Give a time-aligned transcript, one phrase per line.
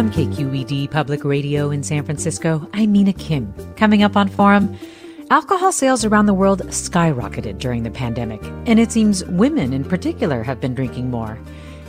[0.00, 3.52] From KQED Public Radio in San Francisco, I'm Mina Kim.
[3.76, 4.74] Coming up on Forum,
[5.28, 10.42] alcohol sales around the world skyrocketed during the pandemic, and it seems women in particular
[10.42, 11.38] have been drinking more.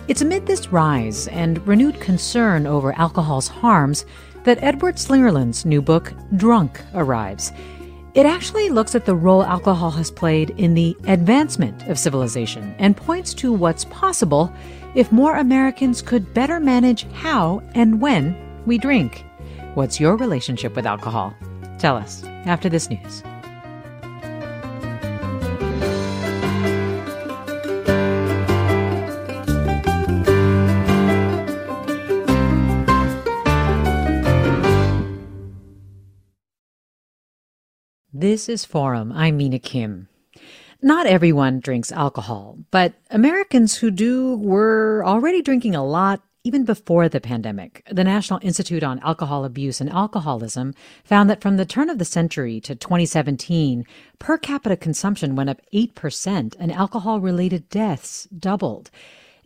[0.09, 4.05] It's amid this rise and renewed concern over alcohol's harms
[4.43, 7.53] that Edward Slingerland's new book, Drunk, arrives.
[8.13, 12.97] It actually looks at the role alcohol has played in the advancement of civilization and
[12.97, 14.53] points to what's possible
[14.95, 19.23] if more Americans could better manage how and when we drink.
[19.73, 21.33] What's your relationship with alcohol?
[21.79, 23.23] Tell us after this news.
[38.13, 39.11] This is Forum.
[39.13, 40.07] I'm Mina Kim.
[40.83, 47.07] Not everyone drinks alcohol, but Americans who do were already drinking a lot even before
[47.07, 47.83] the pandemic.
[47.91, 52.05] The National Institute on Alcohol Abuse and Alcoholism found that from the turn of the
[52.05, 53.85] century to 2017,
[54.17, 58.89] per capita consumption went up 8% and alcohol related deaths doubled.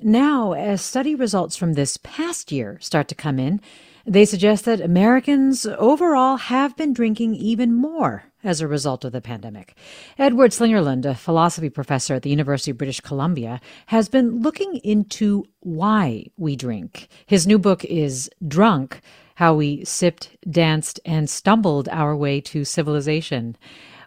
[0.01, 3.59] Now, as study results from this past year start to come in,
[4.05, 9.19] they suggest that Americans overall have been drinking even more as a result of the
[9.19, 9.75] pandemic.
[10.17, 15.43] Edward Slingerland, a philosophy professor at the University of British Columbia, has been looking into
[15.59, 17.09] why we drink.
[17.25, 19.01] His new book is Drunk
[19.35, 23.57] How We Sipped, Danced, and Stumbled Our Way to Civilization.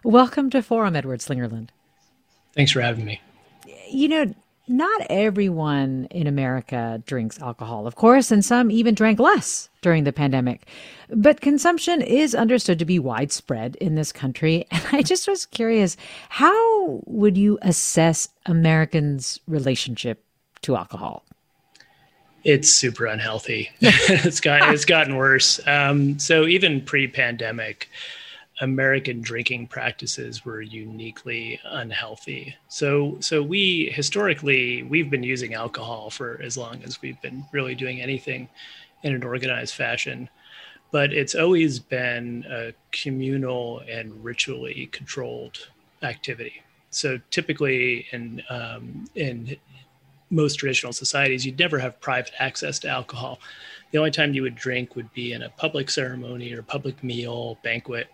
[0.03, 1.69] Welcome to Forum, Edward Slingerland.
[2.53, 3.21] Thanks for having me.
[3.91, 4.33] You know,
[4.69, 10.13] not everyone in America drinks alcohol, of course, and some even drank less during the
[10.13, 10.67] pandemic.
[11.09, 14.65] But consumption is understood to be widespread in this country.
[14.79, 15.97] And I just was curious
[16.29, 20.23] how would you assess Americans' relationship
[20.61, 21.25] to alcohol?
[22.43, 23.71] It's super unhealthy.
[23.81, 25.59] it's got it's gotten worse.
[25.67, 27.89] Um, so even pre-pandemic,
[28.61, 32.55] American drinking practices were uniquely unhealthy.
[32.67, 37.73] So, so we historically we've been using alcohol for as long as we've been really
[37.73, 38.49] doing anything
[39.03, 40.29] in an organized fashion,
[40.91, 45.69] but it's always been a communal and ritually controlled
[46.01, 46.61] activity.
[46.89, 49.55] So, typically in um, in
[50.31, 53.39] most traditional societies, you'd never have private access to alcohol.
[53.91, 57.57] The only time you would drink would be in a public ceremony or public meal,
[57.63, 58.09] banquet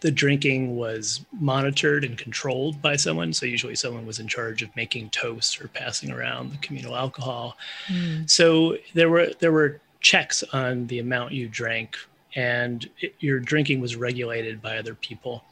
[0.00, 3.32] the drinking was monitored and controlled by someone.
[3.32, 7.56] So usually someone was in charge of making toast or passing around the communal alcohol.
[7.88, 8.28] Mm.
[8.28, 11.96] So there were there were checks on the amount you drank,
[12.34, 15.44] and it, your drinking was regulated by other people.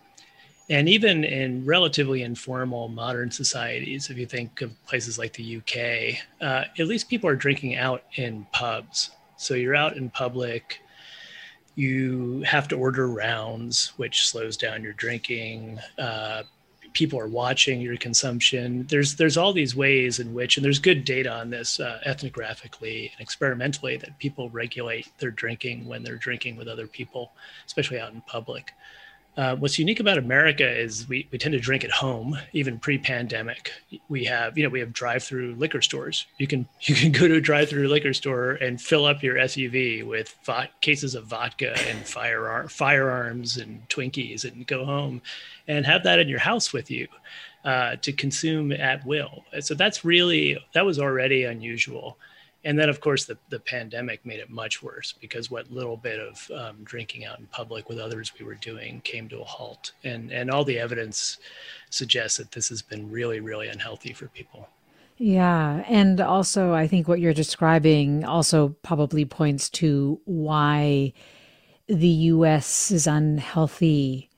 [0.71, 6.19] And even in relatively informal modern societies, if you think of places like the UK,
[6.41, 9.11] uh, at least people are drinking out in pubs.
[9.37, 10.81] So you're out in public
[11.75, 15.79] you have to order rounds, which slows down your drinking.
[15.99, 16.43] Uh,
[16.93, 18.87] people are watching your consumption.
[18.89, 23.11] There's there's all these ways in which, and there's good data on this uh, ethnographically
[23.13, 27.33] and experimentally that people regulate their drinking when they're drinking with other people,
[27.67, 28.73] especially out in public.
[29.35, 33.73] Uh, what's unique about America is we, we tend to drink at home, even pre-pandemic.
[34.11, 36.27] We have, you know, we have drive-through liquor stores.
[36.37, 40.07] You can you can go to a drive-through liquor store and fill up your SUV
[40.07, 45.23] with vo- cases of vodka and firearm firearms and Twinkies, and go home
[45.67, 47.09] and have that in your house with you
[47.65, 49.45] uh, to consume at will.
[49.61, 52.19] So that's really that was already unusual
[52.65, 56.21] and then of course the, the pandemic made it much worse because what little bit
[56.21, 59.93] of um, drinking out in public with others we were doing came to a halt.
[60.05, 61.39] And and all the evidence
[61.91, 64.69] suggests that this has been really really unhealthy for people.
[65.19, 65.85] Yeah.
[65.89, 71.13] And also i think what you're describing also probably points to why
[71.89, 74.31] the us's unhealthy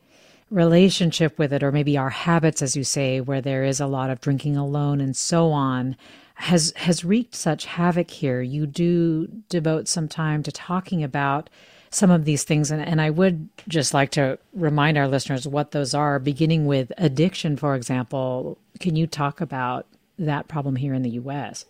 [0.51, 4.11] relationship with it or maybe our habits as you say where there is a lot
[4.11, 5.97] of drinking alone and so on
[6.35, 8.43] has has wreaked such havoc here.
[8.43, 11.49] You do devote some time to talking about
[11.91, 15.71] some of these things and, and I would just like to remind our listeners what
[15.71, 18.59] those are, beginning with addiction, for example.
[18.81, 19.87] Can you talk about
[20.19, 21.67] that problem here in the US?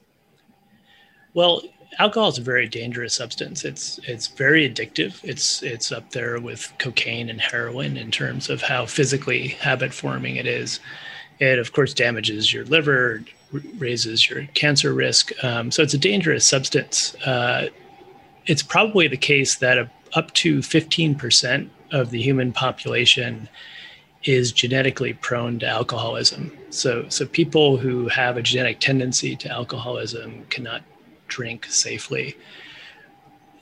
[1.34, 1.62] Well,
[1.99, 3.64] alcohol is a very dangerous substance.
[3.64, 5.22] It's it's very addictive.
[5.22, 10.37] It's it's up there with cocaine and heroin in terms of how physically habit forming
[10.37, 10.81] it is.
[11.38, 13.22] It of course damages your liver,
[13.78, 15.32] raises your cancer risk.
[15.42, 17.14] Um, so it's a dangerous substance.
[17.26, 17.68] Uh,
[18.46, 23.48] it's probably the case that up to 15% of the human population
[24.24, 26.50] is genetically prone to alcoholism.
[26.70, 30.82] So, so people who have a genetic tendency to alcoholism cannot
[31.28, 32.36] drink safely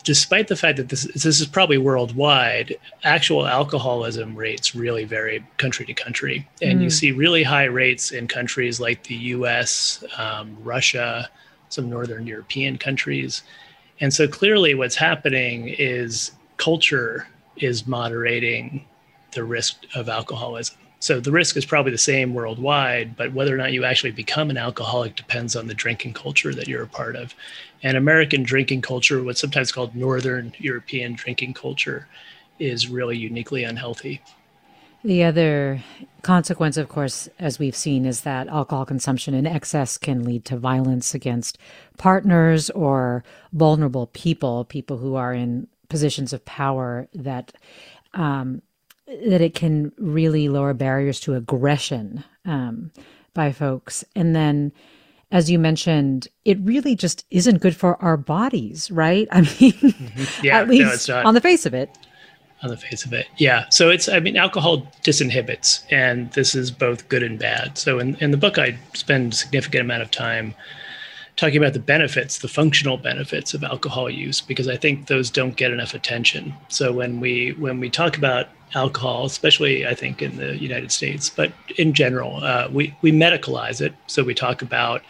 [0.05, 5.87] despite the fact that this this is probably worldwide, actual alcoholism rates really vary country
[5.87, 6.85] to country, and mm.
[6.85, 11.29] you see really high rates in countries like the U.S., um, Russia,
[11.69, 13.43] some northern European countries,
[14.01, 18.85] and so clearly, what's happening is culture is moderating
[19.33, 20.77] the risk of alcoholism.
[21.03, 24.51] So the risk is probably the same worldwide, but whether or not you actually become
[24.51, 27.35] an alcoholic depends on the drinking culture that you're a part of.
[27.83, 32.07] And American drinking culture, what's sometimes called Northern European drinking culture,
[32.61, 34.23] is really uniquely unhealthy.
[35.03, 35.83] The other
[36.23, 40.57] consequence, of course, as we've seen, is that alcohol consumption in excess can lead to
[40.57, 41.59] violence against
[41.99, 47.53] partners or vulnerable people, people who are in positions of power that
[48.15, 48.63] um,
[49.07, 52.91] that it can really lower barriers to aggression um,
[53.35, 54.05] by folks.
[54.15, 54.73] And then,
[55.31, 59.29] as you mentioned, it really just isn't good for our bodies, right?
[59.33, 60.45] I mean, mm-hmm.
[60.45, 61.97] yeah, at least no, on the face of it.
[62.63, 63.69] On the face of it, yeah.
[63.71, 67.77] So it's, I mean, alcohol disinhibits, and this is both good and bad.
[67.77, 70.55] So in, in the book, I spend a significant amount of time
[71.37, 75.57] talking about the benefits, the functional benefits of alcohol use, because I think those don't
[75.57, 76.55] get enough attention.
[76.69, 81.31] So when we when we talk about alcohol, especially I think in the United States,
[81.31, 83.95] but in general, uh, we we medicalize it.
[84.07, 85.03] So we talk about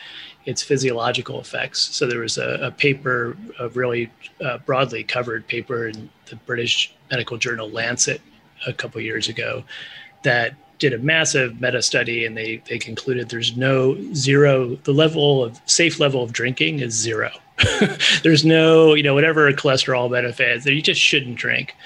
[0.45, 1.95] its physiological effects.
[1.95, 4.11] So there was a, a paper, a really
[4.45, 8.21] uh, broadly covered paper in the British medical journal Lancet
[8.67, 9.63] a couple years ago
[10.25, 15.45] that did a massive meta study and they they concluded there's no zero the level
[15.45, 17.31] of safe level of drinking is zero.
[18.25, 21.77] There's no you know whatever cholesterol benefits that you just shouldn't drink.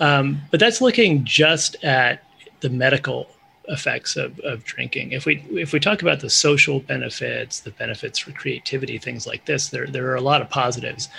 [0.00, 2.24] Um, but that's looking just at
[2.60, 3.26] the medical
[3.68, 5.12] effects of, of drinking.
[5.12, 9.44] If we if we talk about the social benefits the benefits for creativity things like
[9.44, 11.10] this there there are a lot of positives.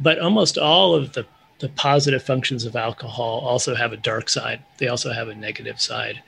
[0.00, 1.26] But almost all of the
[1.58, 4.62] the positive functions of alcohol also have a dark side.
[4.78, 6.22] They also have a negative side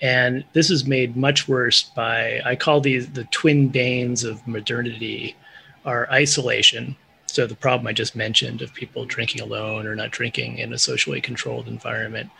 [0.00, 5.36] and this is made much worse by, I call these the twin banes of modernity
[5.84, 6.96] are isolation.
[7.26, 10.78] So the problem I just mentioned of people drinking alone or not drinking in a
[10.78, 12.30] socially controlled environment,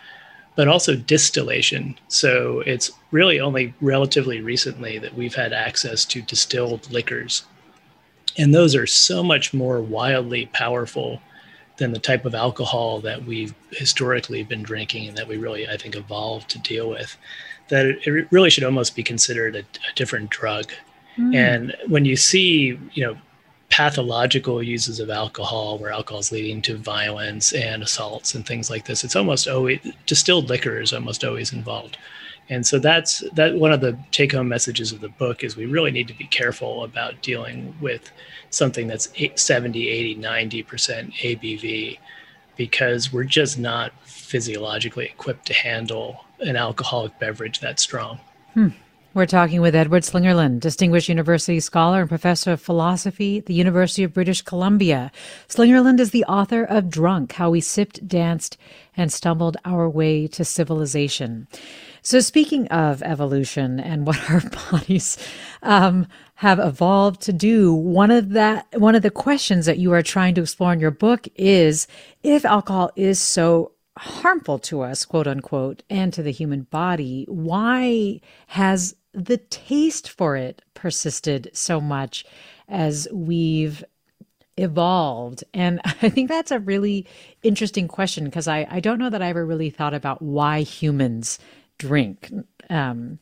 [0.55, 1.97] but also distillation.
[2.07, 7.43] So it's really only relatively recently that we've had access to distilled liquors.
[8.37, 11.21] And those are so much more wildly powerful
[11.77, 15.77] than the type of alcohol that we've historically been drinking and that we really, I
[15.77, 17.17] think, evolved to deal with
[17.69, 20.71] that it really should almost be considered a, a different drug.
[21.17, 21.35] Mm.
[21.35, 23.17] And when you see, you know,
[23.69, 28.85] pathological uses of alcohol where alcohol is leading to violence and assaults and things like
[28.85, 31.97] this, it's almost always distilled liquor is almost always involved.
[32.49, 35.65] And so that's that one of the take home messages of the book is we
[35.65, 38.11] really need to be careful about dealing with
[38.49, 41.99] something that's 70, 80, 90% ABV
[42.55, 48.19] because we're just not physiologically equipped to handle an alcoholic beverage that strong.
[48.53, 48.69] Hmm.
[49.13, 54.03] We're talking with Edward Slingerland, Distinguished University Scholar and Professor of Philosophy at the University
[54.03, 55.11] of British Columbia.
[55.47, 58.57] Slingerland is the author of Drunk How We Sipped, Danced,
[58.95, 61.47] and Stumbled Our Way to Civilization.
[62.07, 65.17] So, speaking of evolution and what our bodies
[65.61, 70.01] um, have evolved to do, one of that one of the questions that you are
[70.01, 71.85] trying to explore in your book is
[72.23, 78.21] if alcohol is so harmful to us, quote unquote, and to the human body, why
[78.47, 82.23] has the taste for it persisted so much
[82.69, 83.83] as we've
[84.55, 85.43] evolved?
[85.53, 87.05] And I think that's a really
[87.43, 91.37] interesting question because I, I don't know that I ever really thought about why humans
[91.77, 92.31] drink.
[92.69, 93.19] Um,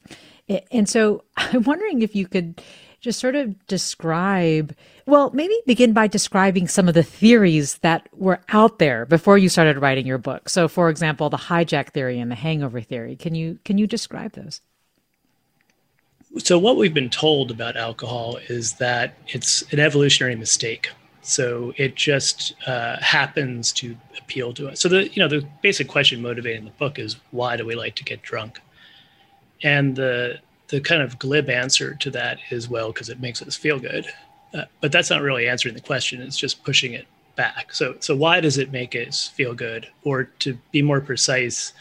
[0.71, 2.61] and so I'm wondering if you could
[3.01, 8.41] just sort of describe, well, maybe begin by describing some of the theories that were
[8.49, 10.49] out there before you started writing your book.
[10.49, 13.15] So, for example, the hijack theory and the hangover theory.
[13.15, 14.59] Can you can you describe those?
[16.39, 20.89] So, what we've been told about alcohol is that it's an evolutionary mistake.
[21.25, 24.79] So it just uh, happens to appeal to us.
[24.79, 27.95] So the you know the basic question motivating the book is why do we like
[27.95, 28.61] to get drunk?
[29.63, 33.55] And the the kind of glib answer to that is well because it makes us
[33.55, 34.05] feel good.
[34.53, 36.21] Uh, but that's not really answering the question.
[36.21, 37.73] It's just pushing it back.
[37.73, 39.87] So so why does it make us feel good?
[40.03, 41.73] Or to be more precise,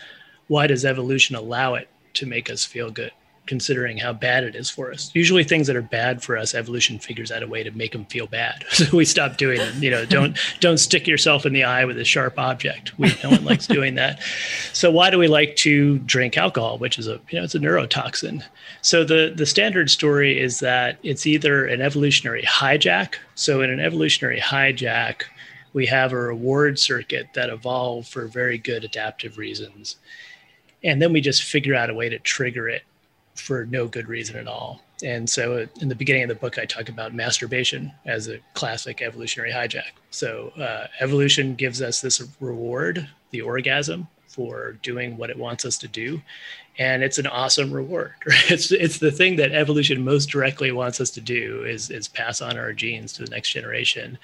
[0.48, 3.12] why does evolution allow it to make us feel good?
[3.46, 5.10] Considering how bad it is for us.
[5.14, 8.04] Usually, things that are bad for us, evolution figures out a way to make them
[8.06, 9.82] feel bad, so we stop doing them.
[9.82, 12.98] You know, don't don't stick yourself in the eye with a sharp object.
[12.98, 14.20] We no one likes doing that.
[14.72, 17.60] So why do we like to drink alcohol, which is a you know it's a
[17.60, 18.42] neurotoxin?
[18.82, 23.14] So the the standard story is that it's either an evolutionary hijack.
[23.34, 25.22] So in an evolutionary hijack,
[25.72, 29.96] we have a reward circuit that evolved for very good adaptive reasons.
[30.82, 32.82] And then we just figure out a way to trigger it
[33.34, 34.80] for no good reason at all.
[35.02, 39.02] And so, in the beginning of the book, I talk about masturbation as a classic
[39.02, 39.92] evolutionary hijack.
[40.10, 45.78] So, uh, evolution gives us this reward, the orgasm, for doing what it wants us
[45.78, 46.20] to do,
[46.78, 48.14] and it's an awesome reward.
[48.26, 48.50] Right?
[48.50, 52.40] It's it's the thing that evolution most directly wants us to do is is pass
[52.40, 54.18] on our genes to the next generation,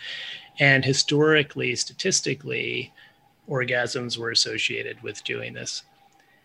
[0.58, 2.92] and historically, statistically,
[3.48, 5.82] orgasms were associated with doing this.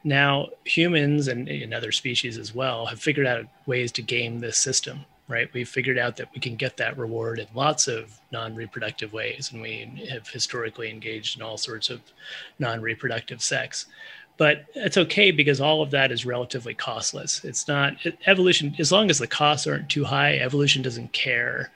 [0.05, 4.55] Now, humans and, and other species as well have figured out ways to game this
[4.59, 5.51] system, right?
[5.51, 9.49] We've figured out that we can get that reward in lots of non reproductive ways,
[9.51, 12.01] and we have historically engaged in all sorts of
[12.59, 13.87] non reproductive sex.
[14.37, 17.43] But it's okay because all of that is relatively costless.
[17.43, 17.95] It's not
[18.27, 21.71] evolution, as long as the costs aren't too high, evolution doesn't care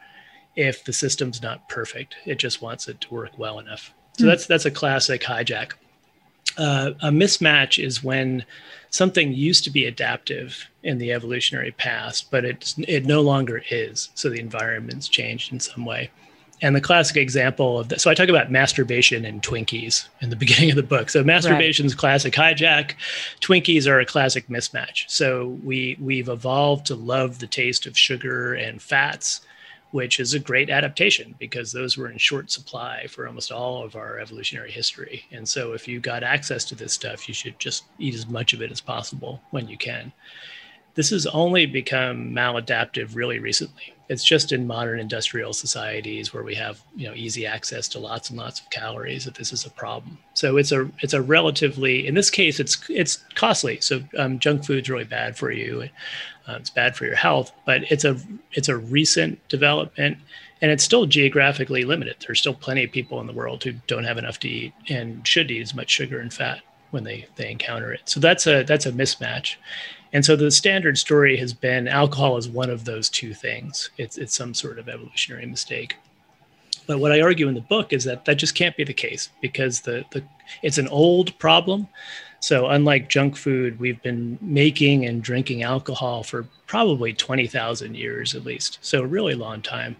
[0.55, 2.15] if the system's not perfect.
[2.25, 3.91] It just wants it to work well enough.
[4.19, 4.27] So mm.
[4.27, 5.71] that's that's a classic hijack
[6.58, 8.46] uh, a mismatch is when
[8.89, 14.10] something used to be adaptive in the evolutionary past, but it it no longer is.
[14.15, 16.12] So the environment's changed in some way.
[16.62, 20.36] And the classic example of that, so I talk about masturbation and Twinkies in the
[20.43, 21.10] beginning of the book.
[21.10, 22.00] So masturbation's right.
[22.00, 22.96] classic hijack,
[23.39, 25.05] Twinkies are a classic mismatch.
[25.08, 29.41] So we we've evolved to love the taste of sugar and fats
[29.91, 33.96] which is a great adaptation because those were in short supply for almost all of
[33.96, 35.25] our evolutionary history.
[35.31, 38.53] And so, if you got access to this stuff, you should just eat as much
[38.53, 40.12] of it as possible when you can.
[40.96, 43.93] This has only become maladaptive really recently.
[44.09, 48.29] It's just in modern industrial societies where we have you know easy access to lots
[48.29, 50.17] and lots of calories that this is a problem.
[50.33, 53.79] So it's a it's a relatively in this case it's it's costly.
[53.81, 55.89] So um, junk food's really bad for you.
[56.47, 58.17] Uh, it's bad for your health, but it's a
[58.53, 60.17] it's a recent development
[60.61, 62.15] and it's still geographically limited.
[62.25, 65.25] There's still plenty of people in the world who don't have enough to eat and
[65.25, 66.61] should eat as much sugar and fat
[66.91, 68.01] when they they encounter it.
[68.05, 69.55] So that's a that's a mismatch.
[70.11, 73.91] And so the standard story has been alcohol is one of those two things.
[73.97, 75.97] It's it's some sort of evolutionary mistake.
[76.87, 79.29] But what I argue in the book is that that just can't be the case
[79.41, 80.23] because the the
[80.63, 81.87] it's an old problem.
[82.41, 88.45] So unlike junk food, we've been making and drinking alcohol for probably 20,000 years at
[88.45, 88.79] least.
[88.81, 89.97] So a really long time.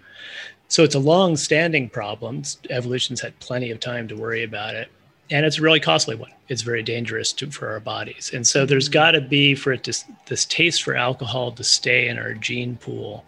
[0.70, 2.44] So it's a long-standing problem.
[2.70, 4.90] Evolution's had plenty of time to worry about it
[5.32, 6.32] and it's a really costly one.
[6.48, 8.94] It's very dangerous to, for our bodies, and so there's mm-hmm.
[8.94, 9.94] got to be for it to
[10.28, 13.26] this taste for alcohol to stay in our gene pool.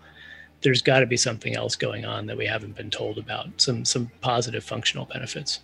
[0.62, 3.50] There's got to be something else going on that we haven't been told about.
[3.62, 5.60] Some some positive functional benefits.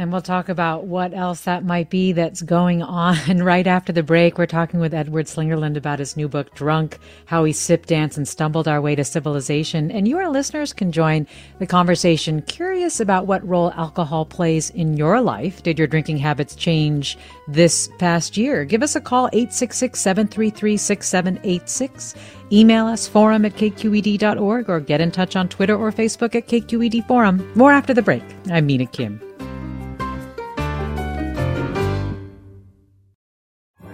[0.00, 4.02] And we'll talk about what else that might be that's going on right after the
[4.02, 4.38] break.
[4.38, 8.26] We're talking with Edward Slingerland about his new book, Drunk How We Sip, Dance, and
[8.26, 9.90] Stumbled Our Way to Civilization.
[9.90, 11.26] And you, our listeners, can join
[11.58, 15.62] the conversation curious about what role alcohol plays in your life.
[15.62, 18.64] Did your drinking habits change this past year?
[18.64, 22.14] Give us a call, 866 733 6786.
[22.50, 27.06] Email us forum at kqed.org or get in touch on Twitter or Facebook at KQED
[27.06, 27.46] Forum.
[27.54, 28.24] More after the break.
[28.50, 29.29] I'm Mina Kim.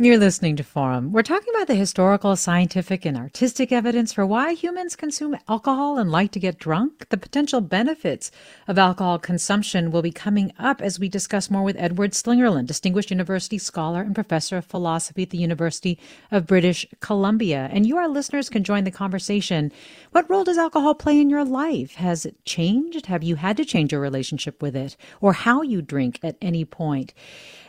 [0.00, 1.10] You're listening to Forum.
[1.10, 6.08] We're talking about the historical, scientific, and artistic evidence for why humans consume alcohol and
[6.08, 7.08] like to get drunk.
[7.08, 8.30] The potential benefits
[8.68, 13.10] of alcohol consumption will be coming up as we discuss more with Edward Slingerland, Distinguished
[13.10, 15.98] University Scholar and Professor of Philosophy at the University
[16.30, 17.68] of British Columbia.
[17.72, 19.72] And you, our listeners, can join the conversation.
[20.12, 21.96] What role does alcohol play in your life?
[21.96, 23.06] Has it changed?
[23.06, 26.64] Have you had to change your relationship with it or how you drink at any
[26.64, 27.14] point?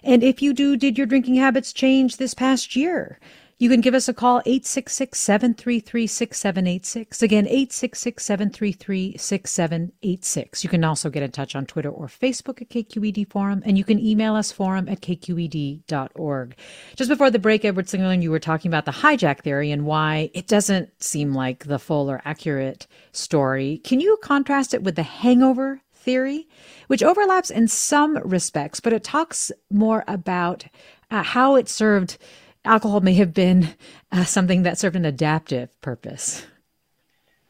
[0.03, 3.19] And if you do, did your drinking habits change this past year?
[3.61, 7.21] You can give us a call, 866 733 6786.
[7.21, 10.63] Again, 866 733 6786.
[10.63, 13.83] You can also get in touch on Twitter or Facebook at KQED Forum, and you
[13.83, 16.55] can email us forum at kqed.org.
[16.95, 20.31] Just before the break, Edward Slingerland, you were talking about the hijack theory and why
[20.33, 23.79] it doesn't seem like the full or accurate story.
[23.83, 26.47] Can you contrast it with the hangover theory,
[26.87, 30.65] which overlaps in some respects, but it talks more about
[31.11, 32.17] uh, how it served,
[32.65, 33.75] alcohol may have been
[34.11, 36.47] uh, something that served an adaptive purpose.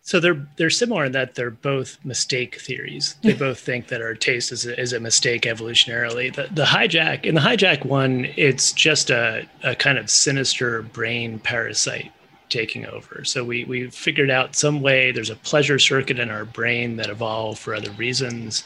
[0.02, 3.16] So they're they're similar in that they're both mistake theories.
[3.24, 6.36] They both think that our taste is a, is a mistake evolutionarily.
[6.36, 11.40] The, the hijack in the hijack one, it's just a, a kind of sinister brain
[11.40, 12.12] parasite
[12.50, 13.24] taking over.
[13.24, 15.12] So we we figured out some way.
[15.12, 18.66] There's a pleasure circuit in our brain that evolved for other reasons.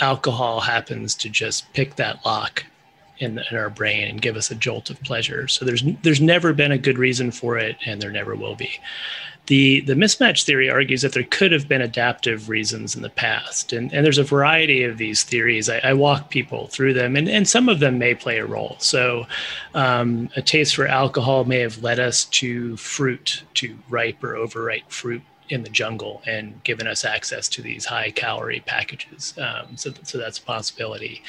[0.00, 2.64] Alcohol happens to just pick that lock
[3.18, 5.48] in, in our brain and give us a jolt of pleasure.
[5.48, 8.70] So there's there's never been a good reason for it, and there never will be.
[9.52, 13.74] The, the mismatch theory argues that there could have been adaptive reasons in the past.
[13.74, 15.68] And, and there's a variety of these theories.
[15.68, 18.76] I, I walk people through them, and, and some of them may play a role.
[18.78, 19.26] So,
[19.74, 24.90] um, a taste for alcohol may have led us to fruit, to ripe or overripe
[24.90, 29.34] fruit in the jungle and given us access to these high calorie packages.
[29.36, 31.22] Um, so, so that's a possibility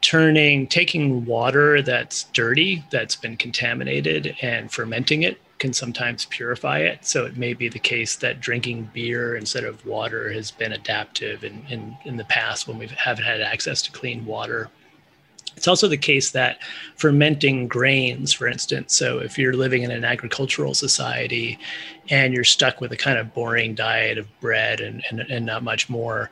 [0.00, 7.04] turning taking water that's dirty that's been contaminated and fermenting it can sometimes purify it.
[7.04, 11.44] So it may be the case that drinking beer instead of water has been adaptive
[11.44, 14.70] in, in, in the past when we haven't had access to clean water.
[15.56, 16.60] It's also the case that
[16.94, 21.58] fermenting grains, for instance, so if you're living in an agricultural society
[22.10, 25.64] and you're stuck with a kind of boring diet of bread and, and, and not
[25.64, 26.30] much more,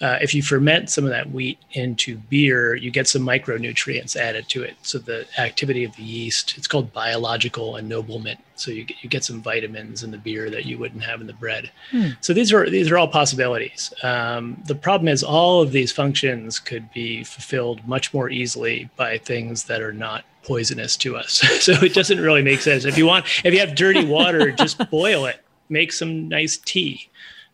[0.00, 4.48] uh, if you ferment some of that wheat into beer, you get some micronutrients added
[4.50, 4.76] to it.
[4.82, 8.40] So the activity of the yeast, it's called biological ennoblement.
[8.56, 11.26] So you get, you get some vitamins in the beer that you wouldn't have in
[11.26, 11.70] the bread.
[11.90, 12.10] Hmm.
[12.20, 13.92] So these are these are all possibilities.
[14.02, 19.18] Um, the problem is all of these functions could be fulfilled much more easily by
[19.18, 21.32] things that are not poisonous to us.
[21.60, 22.84] so it doesn't really make sense.
[22.84, 25.42] If you want, if you have dirty water, just boil it.
[25.68, 27.08] Make some nice tea.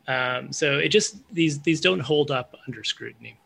[0.08, 3.36] Um, so it just these these don't hold up under scrutiny.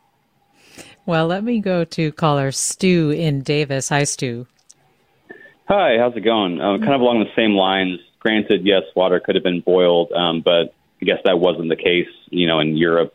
[1.04, 3.88] Well, let me go to caller Stu in Davis.
[3.90, 4.46] Hi, Stu.
[5.68, 6.60] Hi, how's it going?
[6.60, 7.98] Uh, kind of along the same lines.
[8.20, 12.08] Granted, yes, water could have been boiled, um, but I guess that wasn't the case,
[12.30, 13.14] you know, in Europe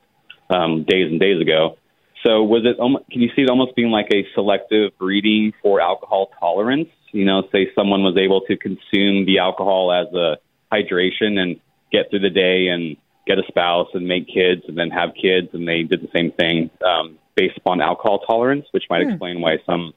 [0.49, 1.77] um, days and days ago.
[2.25, 2.77] So was it?
[3.11, 6.89] Can you see it almost being like a selective breeding for alcohol tolerance?
[7.11, 10.37] You know, say someone was able to consume the alcohol as a
[10.71, 11.59] hydration and
[11.91, 12.95] get through the day and
[13.27, 16.31] get a spouse and make kids and then have kids, and they did the same
[16.31, 19.09] thing um, based upon alcohol tolerance, which might mm.
[19.11, 19.93] explain why some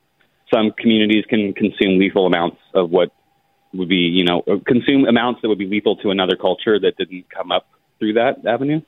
[0.53, 3.11] some communities can consume lethal amounts of what
[3.73, 7.29] would be, you know, consume amounts that would be lethal to another culture that didn't
[7.31, 7.67] come up
[7.99, 8.81] through that avenue.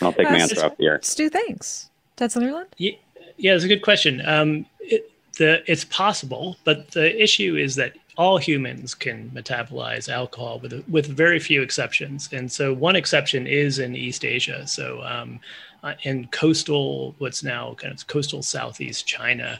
[0.00, 1.00] I'll take uh, my answer off the air.
[1.02, 1.90] Stu, thanks.
[2.16, 2.66] Ted Slingerland?
[2.76, 2.92] Yeah,
[3.36, 4.22] yeah, it's a good question.
[4.26, 10.58] Um, it, the, it's possible, but the issue is that all humans can metabolize alcohol
[10.60, 12.28] with with very few exceptions.
[12.32, 14.66] And so one exception is in East Asia.
[14.66, 15.40] So um,
[15.82, 19.58] uh, in coastal, what's now kind of coastal Southeast China,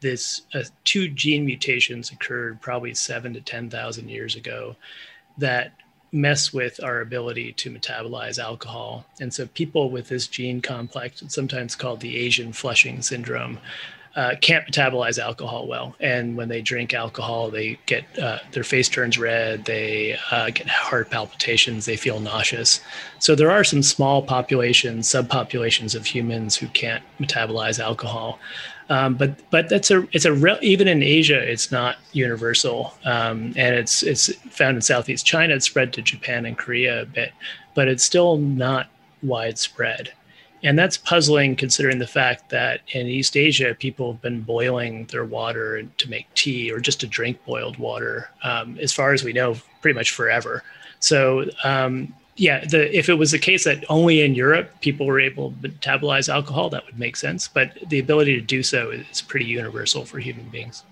[0.00, 4.74] this uh, two gene mutations occurred probably seven to ten thousand years ago
[5.38, 5.72] that
[6.14, 9.06] mess with our ability to metabolize alcohol.
[9.20, 13.58] And so people with this gene complex, it's sometimes called the Asian flushing syndrome,
[14.14, 18.88] uh, can't metabolize alcohol well, and when they drink alcohol, they get uh, their face
[18.88, 22.80] turns red, they uh, get heart palpitations, they feel nauseous.
[23.18, 28.38] So there are some small populations, subpopulations of humans who can't metabolize alcohol,
[28.90, 33.54] um, but but that's a it's a real even in Asia, it's not universal, um,
[33.56, 35.54] and it's it's found in Southeast China.
[35.54, 37.32] It's spread to Japan and Korea a bit,
[37.74, 38.88] but it's still not
[39.22, 40.12] widespread.
[40.62, 45.24] And that's puzzling considering the fact that in East Asia, people have been boiling their
[45.24, 49.32] water to make tea or just to drink boiled water, um, as far as we
[49.32, 50.62] know, pretty much forever.
[51.00, 55.20] So, um, yeah, the, if it was the case that only in Europe people were
[55.20, 57.48] able to metabolize alcohol, that would make sense.
[57.48, 60.84] But the ability to do so is pretty universal for human beings.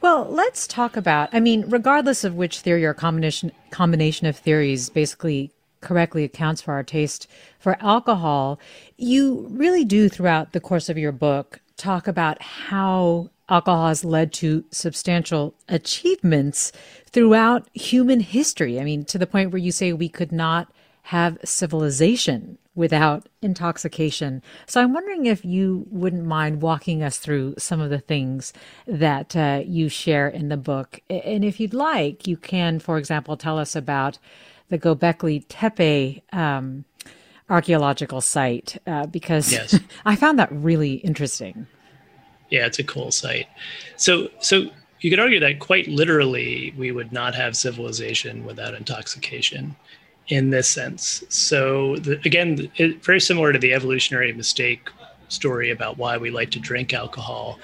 [0.00, 1.28] Well, let's talk about.
[1.32, 6.72] I mean, regardless of which theory or combination combination of theories basically correctly accounts for
[6.72, 7.28] our taste
[7.64, 8.60] for alcohol,
[8.98, 14.34] you really do throughout the course of your book talk about how alcohol has led
[14.34, 16.72] to substantial achievements
[17.06, 18.78] throughout human history.
[18.78, 20.70] I mean, to the point where you say we could not
[21.04, 24.42] have civilization without intoxication.
[24.66, 28.52] So I'm wondering if you wouldn't mind walking us through some of the things
[28.86, 31.00] that uh, you share in the book.
[31.08, 34.18] And if you'd like, you can, for example, tell us about
[34.68, 36.84] the Gobekli Tepe um,
[37.50, 39.78] archaeological site uh, because yes.
[40.04, 41.66] I found that really interesting.
[42.50, 43.46] Yeah, it's a cool site.
[43.96, 49.76] So, so you could argue that quite literally, we would not have civilization without intoxication
[50.28, 51.22] in this sense.
[51.28, 54.88] So, the, again, it, very similar to the evolutionary mistake
[55.28, 57.58] story about why we like to drink alcohol.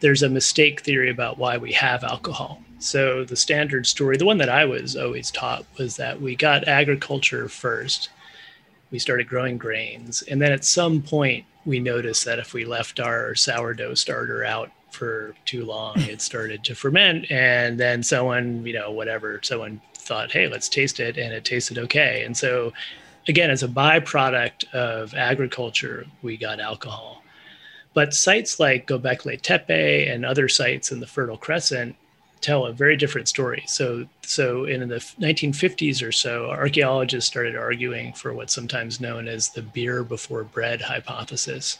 [0.00, 2.62] There's a mistake theory about why we have alcohol.
[2.82, 6.66] So the standard story, the one that I was always taught, was that we got
[6.66, 8.08] agriculture first.
[8.92, 13.00] We started growing grains, and then at some point we noticed that if we left
[13.00, 18.74] our sourdough starter out for too long, it started to ferment, and then someone, you
[18.74, 22.22] know, whatever, someone thought, hey, let's taste it, and it tasted okay.
[22.24, 22.72] And so,
[23.28, 27.22] again, as a byproduct of agriculture, we got alcohol.
[27.94, 31.96] But sites like Göbekli Tepe and other sites in the Fertile Crescent
[32.42, 33.64] tell a very different story.
[33.66, 39.48] So, so in the 1950s or so, archaeologists started arguing for what's sometimes known as
[39.50, 41.78] the beer before bread hypothesis,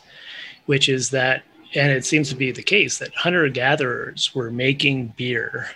[0.66, 1.42] which is that,
[1.74, 5.70] and it seems to be the case, that hunter gatherers were making beer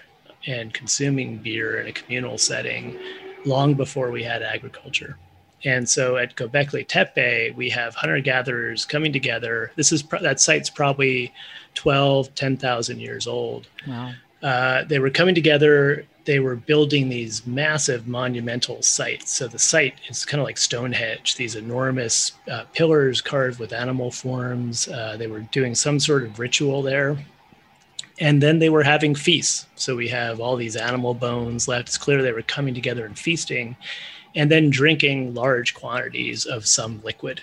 [0.47, 2.99] and consuming beer in a communal setting
[3.45, 5.19] long before we had agriculture.
[5.65, 9.73] And so at Göbekli Tepe, we have hunter gatherers coming together.
[9.75, 11.33] This is that site's probably
[11.75, 13.67] 12, 10,000 years old.
[13.87, 14.13] Wow.
[14.43, 16.07] Uh, they were coming together.
[16.25, 19.33] They were building these massive monumental sites.
[19.33, 24.11] So the site is kind of like Stonehenge, these enormous uh, pillars carved with animal
[24.11, 24.89] forms.
[24.89, 27.17] Uh, they were doing some sort of ritual there.
[28.19, 29.67] And then they were having feasts.
[29.75, 31.89] So we have all these animal bones left.
[31.89, 33.77] It's clear they were coming together and feasting
[34.35, 37.41] and then drinking large quantities of some liquid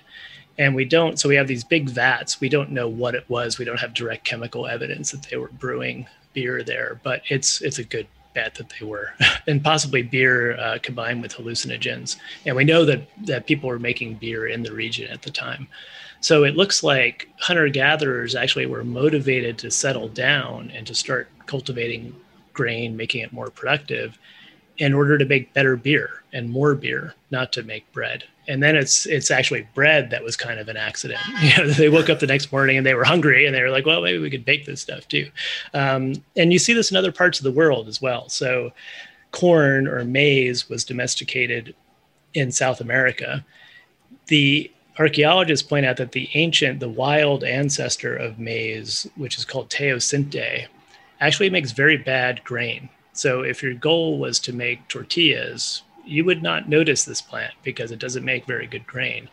[0.58, 3.58] and we don't so we have these big vats we don't know what it was
[3.58, 7.80] we don't have direct chemical evidence that they were brewing beer there, but it's it's
[7.80, 9.13] a good bet that they were,
[9.48, 12.17] and possibly beer uh, combined with hallucinogens.
[12.46, 15.67] And we know that that people were making beer in the region at the time.
[16.22, 21.28] So it looks like hunter gatherers actually were motivated to settle down and to start
[21.48, 22.15] cultivating
[22.54, 24.17] grain, making it more productive
[24.78, 28.75] in order to make better beer and more beer, not to make bread and then
[28.75, 31.19] it's it's actually bread that was kind of an accident.
[31.43, 33.69] You know, they woke up the next morning and they were hungry and they were
[33.69, 35.29] like, well, maybe we could bake this stuff too.
[35.73, 38.29] Um, and you see this in other parts of the world as well.
[38.29, 38.71] So,
[39.32, 41.75] corn or maize was domesticated
[42.34, 43.45] in South America.
[44.27, 49.69] The archaeologists point out that the ancient, the wild ancestor of maize, which is called
[49.69, 50.67] teosinte,
[51.19, 52.89] actually makes very bad grain.
[53.13, 57.92] So, if your goal was to make tortillas, you would not notice this plant because
[57.92, 59.30] it doesn't make very good grain.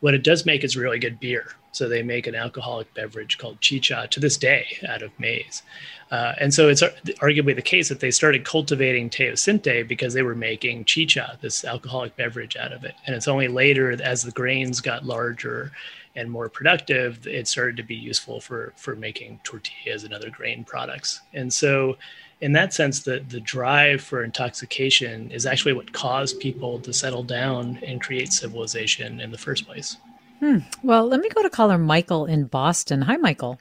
[0.00, 1.54] What it does make is really good beer.
[1.72, 5.62] So they make an alcoholic beverage called chicha to this day out of maize.
[6.10, 10.34] Uh, and so it's arguably the case that they started cultivating teosinte because they were
[10.34, 12.94] making chicha, this alcoholic beverage, out of it.
[13.06, 15.72] And it's only later, as the grains got larger
[16.14, 20.64] and more productive, it started to be useful for for making tortillas and other grain
[20.64, 21.22] products.
[21.32, 21.96] And so,
[22.42, 27.22] in that sense, the the drive for intoxication is actually what caused people to settle
[27.22, 29.96] down and create civilization in the first place.
[30.40, 30.58] Hmm.
[30.82, 33.02] Well, let me go to caller Michael in Boston.
[33.02, 33.60] Hi, Michael.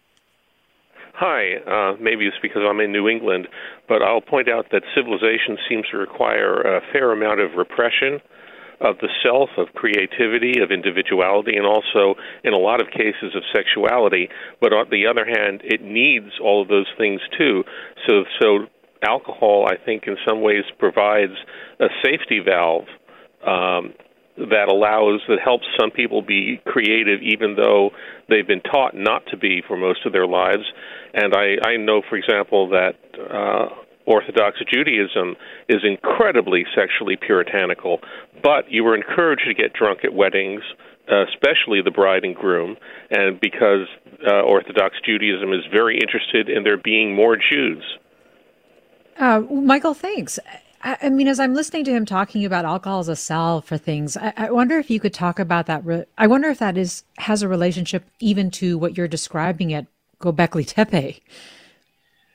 [1.13, 3.47] Hi, uh, maybe it's because I'm in New England,
[3.87, 8.19] but I'll point out that civilization seems to require a fair amount of repression
[8.81, 13.43] of the self, of creativity, of individuality, and also, in a lot of cases, of
[13.55, 14.29] sexuality.
[14.59, 17.63] But on the other hand, it needs all of those things too.
[18.07, 18.65] So, so
[19.07, 21.33] alcohol, I think, in some ways provides
[21.79, 22.87] a safety valve
[23.45, 23.93] um,
[24.37, 27.91] that allows that helps some people be creative even though
[28.29, 30.63] they've been taught not to be for most of their lives
[31.13, 32.95] and i i know for example that
[33.29, 33.67] uh
[34.05, 35.35] orthodox judaism
[35.69, 37.99] is incredibly sexually puritanical
[38.43, 40.61] but you were encouraged to get drunk at weddings
[41.27, 42.77] especially the bride and groom
[43.09, 43.87] and because
[44.27, 47.83] uh, orthodox judaism is very interested in there being more jews
[49.19, 50.39] uh, michael thanks
[50.83, 53.77] I, I mean, as I'm listening to him talking about alcohol as a salve for
[53.77, 55.85] things, I, I wonder if you could talk about that.
[55.85, 59.87] Re- I wonder if that is has a relationship even to what you're describing at
[60.19, 61.21] Gobekli Tepe.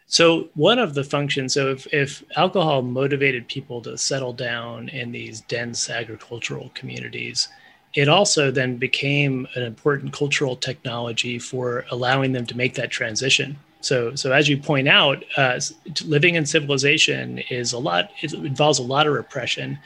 [0.07, 5.11] So one of the functions, so if, if alcohol motivated people to settle down in
[5.11, 7.49] these dense agricultural communities,
[7.95, 13.59] it also then became an important cultural technology for allowing them to make that transition
[13.87, 15.61] so, so as you point out, uh,
[16.05, 18.11] living in civilization is a lot.
[18.21, 19.79] It involves a lot of repression,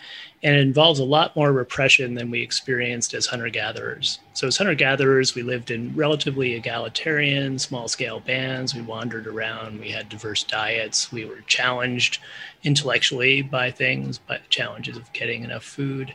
[0.42, 4.20] and it involves a lot more repression than we experienced as hunter gatherers.
[4.32, 8.74] So, as hunter gatherers, we lived in relatively egalitarian, small scale bands.
[8.74, 9.80] We wandered around.
[9.80, 11.12] We had diverse diets.
[11.12, 12.20] We were challenged
[12.62, 16.14] intellectually by things, by the challenges of getting enough food.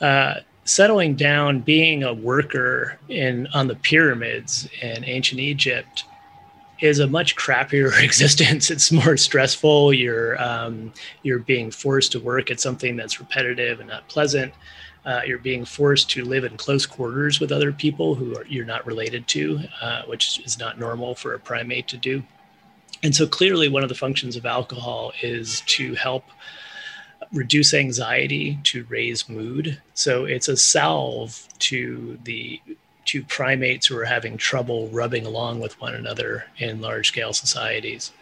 [0.00, 6.04] Uh, settling down, being a worker in on the pyramids in ancient Egypt
[6.80, 8.70] is a much crappier existence.
[8.70, 9.92] It's more stressful.
[9.92, 14.52] You're um, you're being forced to work at something that's repetitive and not pleasant.
[15.04, 18.66] Uh, you're being forced to live in close quarters with other people who are, you're
[18.66, 22.22] not related to, uh, which is not normal for a primate to do.
[23.02, 26.24] And so, clearly, one of the functions of alcohol is to help
[27.32, 29.80] reduce anxiety, to raise mood.
[29.94, 32.60] So, it's a salve to the
[33.10, 38.12] to primates who are having trouble rubbing along with one another in large scale societies.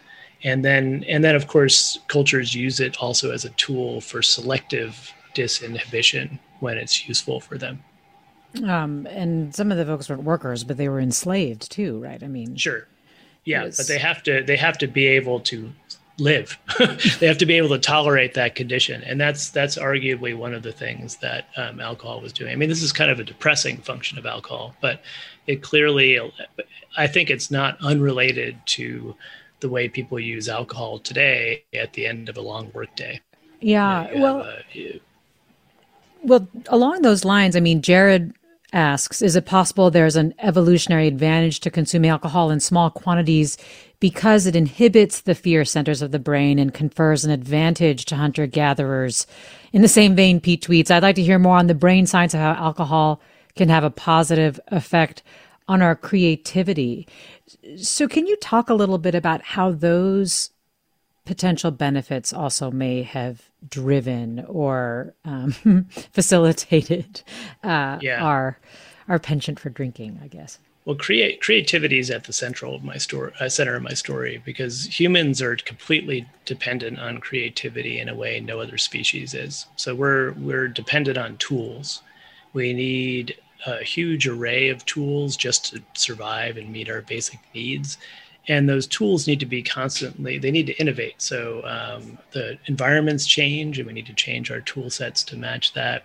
[0.43, 5.13] And then, and then, of course, cultures use it also as a tool for selective
[5.35, 7.83] disinhibition when it's useful for them.
[8.63, 12.23] Um, and some of the folks weren't workers, but they were enslaved too, right?
[12.23, 12.87] I mean, sure,
[13.45, 13.77] yeah, was...
[13.77, 15.71] but they have to they have to be able to
[16.19, 16.57] live.
[17.19, 20.63] they have to be able to tolerate that condition, and that's that's arguably one of
[20.63, 22.51] the things that um, alcohol was doing.
[22.51, 25.01] I mean, this is kind of a depressing function of alcohol, but
[25.47, 26.19] it clearly,
[26.97, 29.15] I think, it's not unrelated to
[29.59, 33.21] the way people use alcohol today at the end of a long workday.
[33.59, 34.53] Yeah, you know, well.
[34.75, 35.01] A,
[36.21, 38.33] well, along those lines, I mean, Jared
[38.73, 43.57] asks Is it possible there's an evolutionary advantage to consuming alcohol in small quantities
[43.99, 48.47] because it inhibits the fear centers of the brain and confers an advantage to hunter
[48.47, 49.27] gatherers?
[49.73, 52.33] In the same vein, Pete tweets I'd like to hear more on the brain science
[52.33, 53.21] of how alcohol
[53.55, 55.23] can have a positive effect
[55.67, 57.07] on our creativity.
[57.77, 60.51] So, can you talk a little bit about how those
[61.25, 65.51] potential benefits also may have driven or um,
[66.11, 67.21] facilitated
[67.63, 68.23] uh, yeah.
[68.23, 68.57] our
[69.07, 70.59] our penchant for drinking, I guess.
[70.89, 74.41] Well, create creativity is at the central of my story, uh, center of my story,
[74.43, 79.67] because humans are completely dependent on creativity in a way no other species is.
[79.75, 82.01] So we're we're dependent on tools.
[82.53, 87.99] We need a huge array of tools just to survive and meet our basic needs
[88.47, 93.27] and those tools need to be constantly they need to innovate so um, the environments
[93.27, 96.03] change and we need to change our tool sets to match that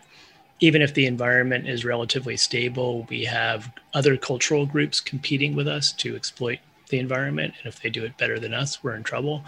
[0.61, 5.93] even if the environment is relatively stable we have other cultural groups competing with us
[5.93, 9.45] to exploit the environment and if they do it better than us we're in trouble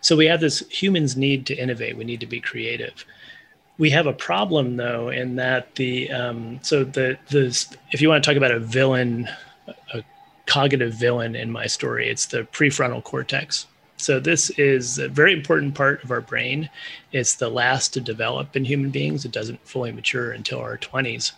[0.00, 3.04] so we have this humans need to innovate we need to be creative
[3.78, 8.22] we have a problem though in that the um, so the the if you want
[8.22, 9.28] to talk about a villain
[9.94, 10.02] a
[10.50, 12.08] cognitive villain in my story.
[12.08, 13.66] It's the prefrontal cortex.
[14.00, 16.70] So this is a very important part of our brain.
[17.12, 19.24] It's the last to develop in human beings.
[19.24, 21.32] It doesn't fully mature until our 20s.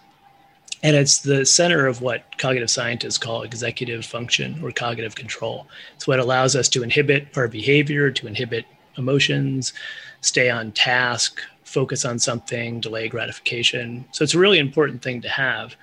[0.83, 5.67] and it's the center of what cognitive scientists call executive function or cognitive control.
[5.95, 9.73] It's what allows us to inhibit our behavior, to inhibit emotions,
[10.23, 14.05] stay on task, focus on something, delay gratification.
[14.11, 15.77] So it's a really important thing to have.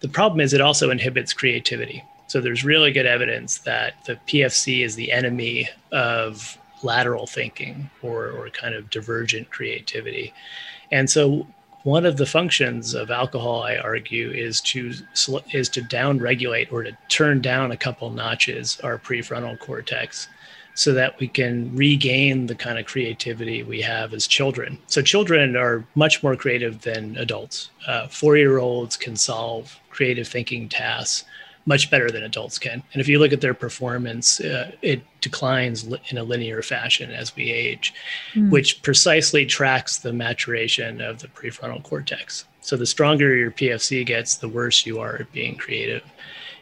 [0.00, 2.02] The problem is it also inhibits creativity.
[2.32, 8.30] So there's really good evidence that the PFC is the enemy of lateral thinking or,
[8.30, 10.32] or kind of divergent creativity.
[10.90, 11.46] And so
[11.82, 14.94] one of the functions of alcohol, I argue, is to
[15.52, 20.26] is to downregulate or to turn down a couple notches our prefrontal cortex,
[20.72, 24.78] so that we can regain the kind of creativity we have as children.
[24.86, 27.68] So children are much more creative than adults.
[27.86, 31.26] Uh, Four-year-olds can solve creative thinking tasks
[31.64, 32.82] much better than adults can.
[32.92, 37.10] And if you look at their performance, uh, it declines li- in a linear fashion
[37.10, 37.94] as we age,
[38.34, 38.50] mm.
[38.50, 42.44] which precisely tracks the maturation of the prefrontal cortex.
[42.60, 46.02] So the stronger your PFC gets, the worse you are at being creative.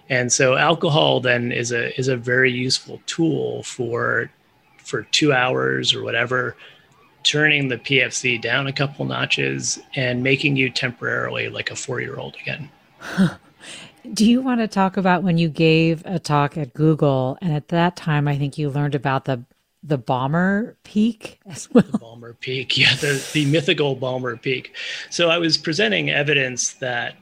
[0.09, 4.31] And so alcohol then is a is a very useful tool for
[4.79, 6.57] for 2 hours or whatever
[7.23, 12.71] turning the PFC down a couple notches and making you temporarily like a 4-year-old again.
[14.13, 17.69] Do you want to talk about when you gave a talk at Google, and at
[17.69, 19.45] that time, I think you learned about the
[19.83, 21.85] the Ballmer Peak as well?
[21.85, 24.77] The Ballmer Peak, yeah, the, the mythical Ballmer Peak.
[25.09, 27.17] So I was presenting evidence that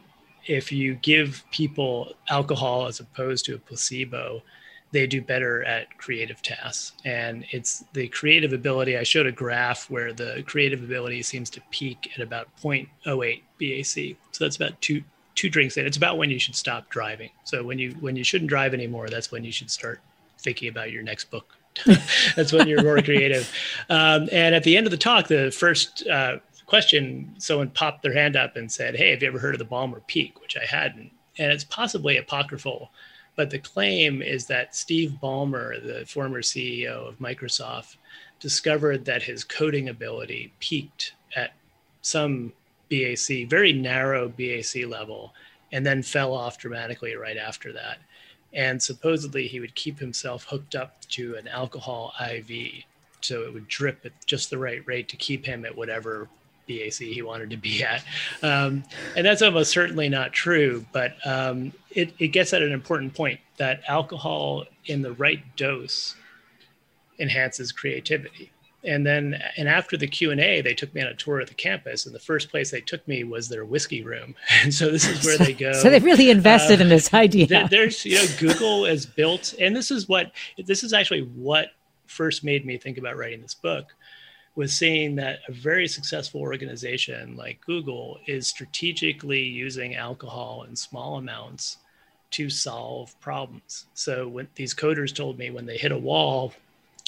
[0.46, 4.42] if you give people alcohol as opposed to a placebo,
[4.90, 6.92] they do better at creative tasks.
[7.04, 8.96] And it's the creative ability.
[8.96, 14.16] I showed a graph where the creative ability seems to peak at about 0.08 BAC.
[14.32, 15.02] So that's about two
[15.38, 15.86] two drinks in.
[15.86, 17.30] It's about when you should stop driving.
[17.44, 20.00] So when you when you shouldn't drive anymore, that's when you should start
[20.38, 21.54] thinking about your next book.
[22.34, 23.50] that's when you're more creative.
[23.90, 28.12] Um, and at the end of the talk, the first uh, question, someone popped their
[28.12, 30.66] hand up and said, "Hey, have you ever heard of the Ballmer Peak?" Which I
[30.66, 32.90] hadn't, and it's possibly apocryphal.
[33.36, 37.96] But the claim is that Steve Ballmer, the former CEO of Microsoft,
[38.40, 41.52] discovered that his coding ability peaked at
[42.02, 42.52] some
[42.90, 45.34] BAC, very narrow BAC level,
[45.72, 47.98] and then fell off dramatically right after that.
[48.52, 52.84] And supposedly he would keep himself hooked up to an alcohol IV
[53.20, 56.28] so it would drip at just the right rate to keep him at whatever
[56.68, 58.04] BAC he wanted to be at.
[58.42, 58.84] Um,
[59.16, 63.40] and that's almost certainly not true, but um, it, it gets at an important point
[63.56, 66.14] that alcohol in the right dose
[67.18, 68.50] enhances creativity
[68.84, 72.06] and then and after the q&a they took me on a tour of the campus
[72.06, 74.34] and the first place they took me was their whiskey room.
[74.62, 77.68] And so this is where they go so they really invested uh, in this idea.
[77.68, 80.32] there's you know google is built and this is what
[80.64, 81.72] this is actually what
[82.06, 83.94] first made me think about writing this book
[84.54, 91.18] was seeing that a very successful organization like google is strategically using alcohol in small
[91.18, 91.78] amounts
[92.30, 93.86] to solve problems.
[93.94, 96.52] So when these coders told me when they hit a wall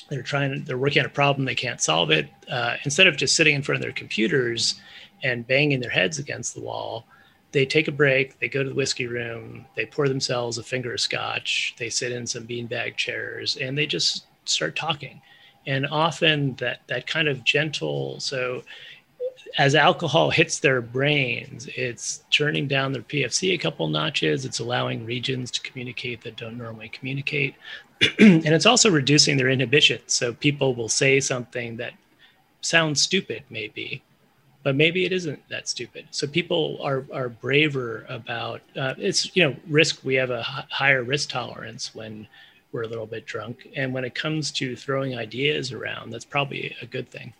[0.09, 3.37] they're trying they're working on a problem they can't solve it uh, instead of just
[3.37, 4.81] sitting in front of their computers
[5.23, 7.07] and banging their heads against the wall
[7.53, 10.95] they take a break they go to the whiskey room they pour themselves a finger
[10.95, 15.21] of scotch they sit in some beanbag chairs and they just start talking
[15.67, 18.63] and often that that kind of gentle so
[19.59, 24.45] as alcohol hits their brains, it's turning down their PFC a couple notches.
[24.45, 27.55] It's allowing regions to communicate that don't normally communicate.
[28.19, 30.01] and it's also reducing their inhibition.
[30.07, 31.93] So people will say something that
[32.63, 34.03] sounds stupid, maybe,
[34.63, 36.07] but maybe it isn't that stupid.
[36.11, 40.01] So people are are braver about uh, it's you know risk.
[40.05, 42.27] We have a h- higher risk tolerance when
[42.73, 46.77] we're a little bit drunk, and when it comes to throwing ideas around, that's probably
[46.81, 47.33] a good thing.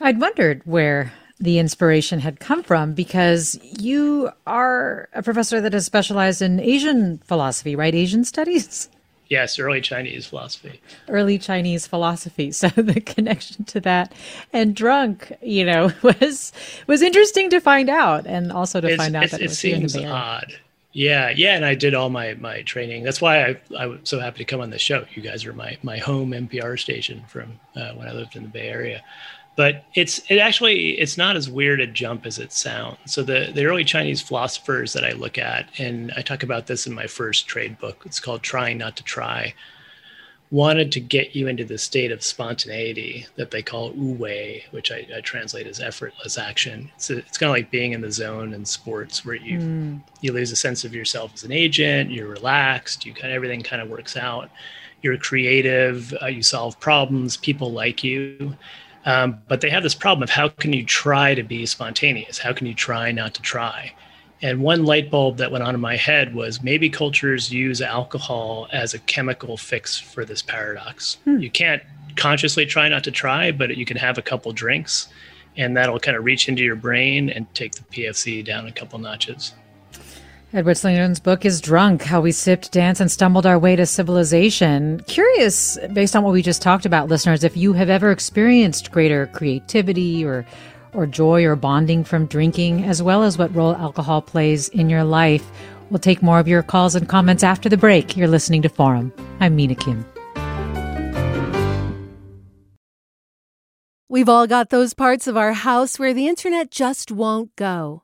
[0.00, 5.84] I'd wondered where the inspiration had come from because you are a professor that has
[5.84, 7.94] specialized in Asian philosophy, right?
[7.94, 8.88] Asian studies?
[9.34, 10.80] Yes, early Chinese philosophy.
[11.08, 12.52] Early Chinese philosophy.
[12.64, 14.12] So the connection to that
[14.52, 16.52] and drunk, you know, was
[16.86, 19.96] was interesting to find out, and also to it's, find out that it, it seems
[19.96, 20.54] odd.
[20.92, 23.02] Yeah, yeah, and I did all my my training.
[23.02, 25.04] That's why I I was so happy to come on the show.
[25.14, 28.48] You guys are my my home NPR station from uh, when I lived in the
[28.48, 29.02] Bay Area
[29.56, 32.98] but it's it actually it's not as weird a jump as it sounds.
[33.06, 36.86] So the the early Chinese philosophers that I look at, and I talk about this
[36.86, 38.02] in my first trade book.
[38.04, 39.54] It's called "Trying Not to Try."
[40.50, 44.92] Wanted to get you into the state of spontaneity that they call wu wei, which
[44.92, 46.92] I, I, translate as effortless action.
[46.94, 50.00] It's, a, it's kind of like being in the zone in sports where you mm.
[50.20, 52.10] you lose a sense of yourself as an agent.
[52.10, 53.04] You're relaxed.
[53.06, 54.50] You kind of everything kind of works out.
[55.02, 56.14] You're creative.
[56.22, 57.36] Uh, you solve problems.
[57.36, 58.56] People like you
[59.04, 62.38] um, but they have this problem of how can you try to be spontaneous?
[62.38, 63.92] How can you try not to try?
[64.42, 68.68] And one light bulb that went on in my head was maybe cultures use alcohol
[68.72, 71.18] as a chemical fix for this paradox.
[71.24, 71.38] Hmm.
[71.38, 71.82] You can't
[72.16, 75.08] consciously try not to try, but you can have a couple drinks
[75.56, 78.98] and that'll kind of reach into your brain and take the PFC down a couple
[78.98, 79.54] notches.
[80.54, 85.02] Edward Slingerland's book is Drunk How We Sipped, Danced, and Stumbled Our Way to Civilization.
[85.08, 89.26] Curious, based on what we just talked about, listeners, if you have ever experienced greater
[89.26, 90.46] creativity or,
[90.92, 95.02] or joy or bonding from drinking, as well as what role alcohol plays in your
[95.02, 95.44] life.
[95.90, 98.16] We'll take more of your calls and comments after the break.
[98.16, 99.12] You're listening to Forum.
[99.40, 100.06] I'm Mina Kim.
[104.08, 108.03] We've all got those parts of our house where the internet just won't go.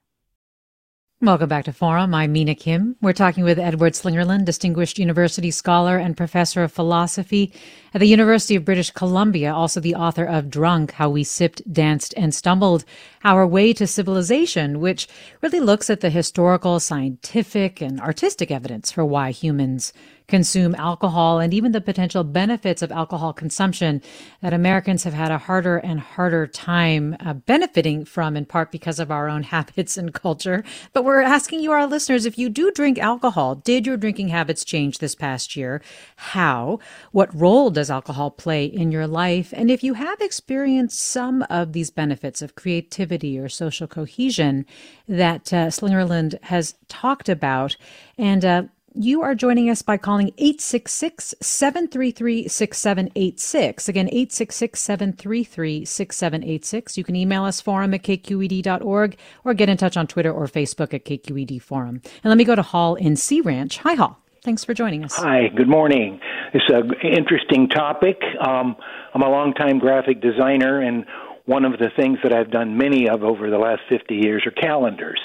[1.23, 2.15] Welcome back to Forum.
[2.15, 2.95] I'm Mina Kim.
[2.99, 7.53] We're talking with Edward Slingerland, Distinguished University Scholar and Professor of Philosophy
[7.93, 12.15] at the University of British Columbia, also the author of Drunk How We Sipped, Danced,
[12.17, 12.85] and Stumbled
[13.23, 15.07] Our Way to Civilization, which
[15.43, 19.93] really looks at the historical, scientific, and artistic evidence for why humans
[20.31, 24.01] consume alcohol and even the potential benefits of alcohol consumption
[24.41, 28.97] that Americans have had a harder and harder time uh, benefiting from, in part because
[28.97, 30.63] of our own habits and culture.
[30.93, 34.63] But we're asking you, our listeners, if you do drink alcohol, did your drinking habits
[34.63, 35.81] change this past year?
[36.15, 36.79] How?
[37.11, 39.53] What role does alcohol play in your life?
[39.55, 44.65] And if you have experienced some of these benefits of creativity or social cohesion
[45.09, 47.75] that uh, Slingerland has talked about,
[48.17, 48.63] and uh,
[48.93, 53.89] you are joining us by calling 866 733 6786.
[53.89, 56.97] Again, 866 733 6786.
[56.97, 60.93] You can email us forum at kqed.org or get in touch on Twitter or Facebook
[60.93, 62.01] at KQED Forum.
[62.23, 63.77] And let me go to Hall in Sea Ranch.
[63.79, 64.17] Hi, Hall.
[64.43, 65.15] Thanks for joining us.
[65.15, 66.19] Hi, good morning.
[66.53, 68.19] It's an interesting topic.
[68.39, 68.75] Um,
[69.13, 71.05] I'm a longtime graphic designer, and
[71.45, 74.51] one of the things that I've done many of over the last 50 years are
[74.51, 75.19] calendars.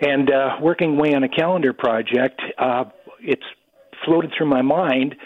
[0.00, 2.84] And uh, working away on a calendar project, uh,
[3.20, 3.42] it's
[4.04, 5.16] floated through my mind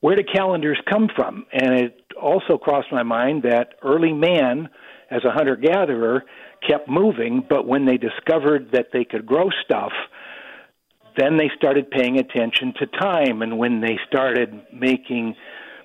[0.00, 1.46] where do calendars come from?
[1.52, 4.68] And it also crossed my mind that early man,
[5.10, 6.24] as a hunter gatherer,
[6.66, 9.92] kept moving, but when they discovered that they could grow stuff,
[11.18, 13.42] then they started paying attention to time.
[13.42, 15.34] And when they started making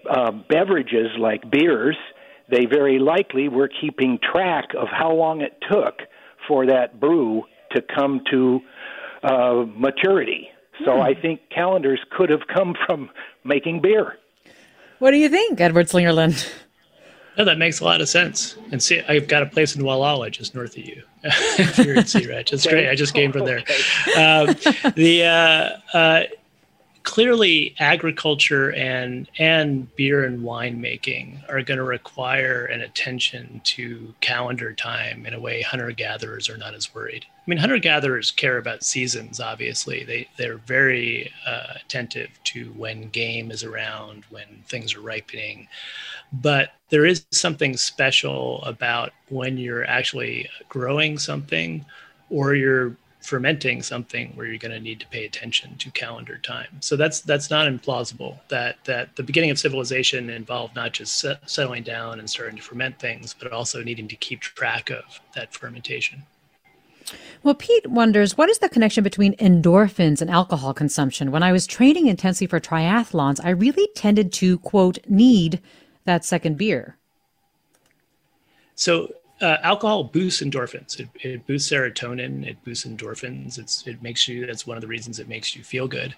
[0.09, 1.97] uh, beverages like beers,
[2.49, 5.99] they very likely were keeping track of how long it took
[6.47, 7.43] for that brew
[7.75, 8.61] to come to
[9.23, 10.49] uh, maturity.
[10.83, 11.01] So hmm.
[11.01, 13.09] I think calendars could have come from
[13.43, 14.17] making beer.
[14.99, 16.51] What do you think, Edward Slingerland?
[17.37, 18.55] No, that makes a lot of sense.
[18.71, 21.03] And see, I've got a place in Gualala just north of you.
[21.75, 22.53] Here in Sea Ranch.
[22.53, 22.89] It's great.
[22.89, 23.63] I just came from there.
[24.15, 24.55] Um,
[24.95, 26.23] the uh, uh,
[27.05, 34.13] clearly agriculture and and beer and wine making are going to require an attention to
[34.21, 37.25] calendar time in a way hunter gatherers are not as worried.
[37.37, 39.39] I mean, hunter gatherers care about seasons.
[39.39, 45.67] Obviously, they they're very uh, attentive to when game is around, when things are ripening.
[46.33, 51.85] But there is something special about when you're actually growing something,
[52.31, 56.67] or you're fermenting something where you're going to need to pay attention to calendar time.
[56.79, 58.39] So that's that's not implausible.
[58.49, 62.61] That that the beginning of civilization involved not just set, settling down and starting to
[62.61, 65.03] ferment things, but also needing to keep track of
[65.35, 66.23] that fermentation.
[67.43, 71.31] Well, Pete wonders what is the connection between endorphins and alcohol consumption?
[71.31, 75.61] When I was training intensely for triathlons, I really tended to, quote, need
[76.05, 76.97] that second beer.
[78.75, 80.99] So, uh, alcohol boosts endorphins.
[80.99, 82.47] It, it, boosts serotonin.
[82.47, 83.57] It boosts endorphins.
[83.59, 84.45] It's, it makes you.
[84.45, 86.15] That's one of the reasons it makes you feel good.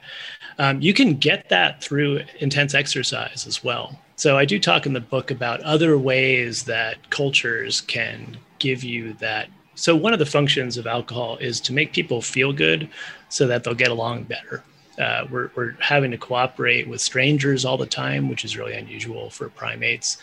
[0.60, 4.00] Um, you can get that through intense exercise as well.
[4.16, 9.14] So I do talk in the book about other ways that cultures can give you
[9.14, 12.90] that so, one of the functions of alcohol is to make people feel good
[13.30, 14.64] so that they'll get along better.
[14.98, 19.30] Uh, we're, we're having to cooperate with strangers all the time, which is really unusual
[19.30, 20.18] for primates.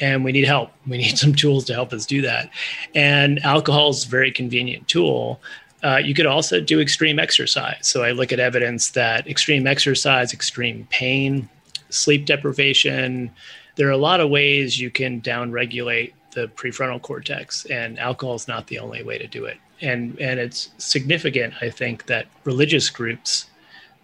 [0.00, 0.72] And we need help.
[0.86, 2.50] We need some tools to help us do that.
[2.94, 5.40] And alcohol is a very convenient tool.
[5.82, 7.88] Uh, you could also do extreme exercise.
[7.88, 11.48] So I look at evidence that extreme exercise, extreme pain,
[11.90, 13.30] sleep deprivation,
[13.76, 18.46] there are a lot of ways you can downregulate the prefrontal cortex, and alcohol is
[18.46, 19.56] not the only way to do it.
[19.80, 23.46] And and it's significant, I think, that religious groups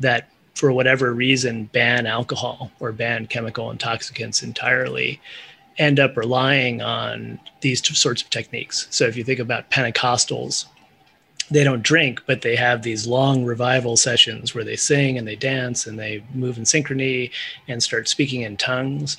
[0.01, 5.20] that for whatever reason, ban alcohol or ban chemical intoxicants entirely,
[5.79, 8.87] end up relying on these two sorts of techniques.
[8.91, 10.66] So if you think about Pentecostals,
[11.51, 15.37] they don't drink, but they have these long revival sessions where they sing and they
[15.37, 17.31] dance and they move in synchrony
[17.68, 19.18] and start speaking in tongues.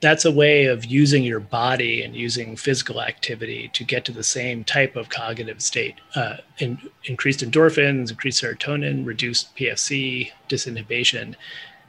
[0.00, 4.24] That's a way of using your body and using physical activity to get to the
[4.24, 5.94] same type of cognitive state.
[6.16, 11.36] Uh, in, increased endorphins, increased serotonin, reduced PFC, disinhibition,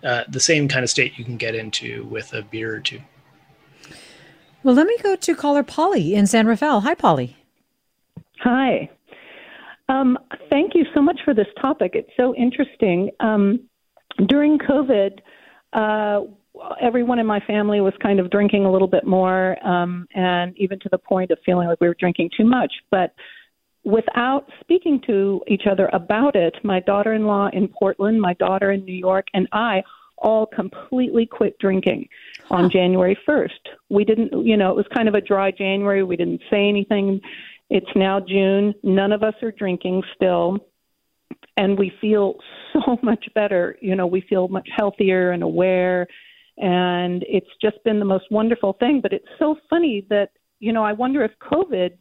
[0.03, 3.01] uh, the same kind of state you can get into with a beer or two.
[4.63, 6.81] Well, let me go to caller Polly in San Rafael.
[6.81, 7.35] Hi, Polly.
[8.39, 8.89] Hi.
[9.89, 10.17] Um,
[10.49, 11.91] thank you so much for this topic.
[11.95, 13.11] It's so interesting.
[13.19, 13.59] Um,
[14.27, 15.19] during COVID,
[15.73, 16.21] uh,
[16.81, 20.79] everyone in my family was kind of drinking a little bit more, um, and even
[20.79, 22.71] to the point of feeling like we were drinking too much.
[22.89, 23.13] But
[23.83, 28.71] without speaking to each other about it, my daughter in law in Portland, my daughter
[28.71, 29.83] in New York, and I
[30.17, 32.07] all completely quit drinking
[32.49, 33.49] on January 1st.
[33.89, 36.03] We didn't, you know, it was kind of a dry January.
[36.03, 37.19] We didn't say anything.
[37.69, 38.73] It's now June.
[38.83, 40.59] None of us are drinking still.
[41.57, 42.35] And we feel
[42.73, 43.77] so much better.
[43.81, 46.07] You know, we feel much healthier and aware.
[46.57, 49.01] And it's just been the most wonderful thing.
[49.01, 51.91] But it's so funny that, you know, I wonder if COVID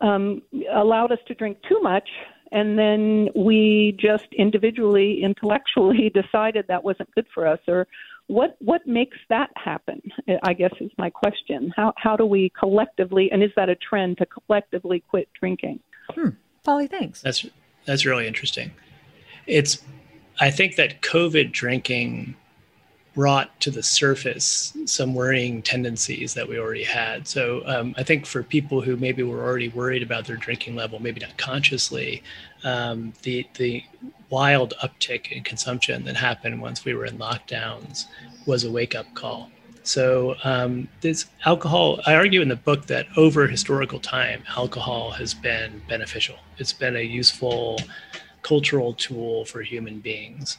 [0.00, 0.42] um,
[0.74, 2.08] allowed us to drink too much.
[2.52, 7.86] And then we just individually, intellectually decided that wasn't good for us, or
[8.26, 10.02] what what makes that happen?
[10.42, 11.72] I guess is my question.
[11.76, 15.80] How how do we collectively, and is that a trend to collectively quit drinking?
[16.10, 16.30] Hmm.
[16.64, 17.22] Polly, thanks.
[17.22, 17.46] That's
[17.84, 18.72] that's really interesting.
[19.46, 19.82] It's
[20.40, 22.36] I think that COVID drinking
[23.18, 27.26] brought to the surface some worrying tendencies that we already had.
[27.26, 31.02] So um, I think for people who maybe were already worried about their drinking level,
[31.02, 32.22] maybe not consciously,
[32.62, 33.82] um, the the
[34.30, 38.04] wild uptick in consumption that happened once we were in lockdowns
[38.46, 39.50] was a wake up call.
[39.82, 45.34] So um, this alcohol, I argue in the book that over historical time, alcohol has
[45.34, 46.36] been beneficial.
[46.58, 47.80] It's been a useful
[48.42, 50.58] cultural tool for human beings.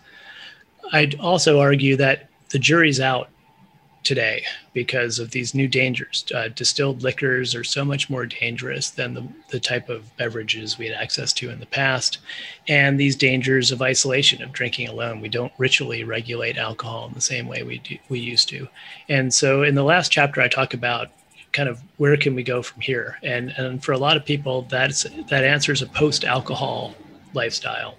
[0.92, 3.30] I'd also argue that the jury's out
[4.04, 4.44] today
[4.74, 6.26] because of these new dangers.
[6.34, 10.88] Uh, distilled liquors are so much more dangerous than the, the type of beverages we
[10.88, 12.20] had access to in the past.
[12.68, 15.22] And these dangers of isolation, of drinking alone.
[15.22, 18.68] We don't ritually regulate alcohol in the same way we, do, we used to.
[19.10, 21.10] And so in the last chapter, I talk about
[21.52, 24.68] kind of where can we go from here and and for a lot of people
[24.70, 26.94] that's that answers a post alcohol
[27.34, 27.96] lifestyle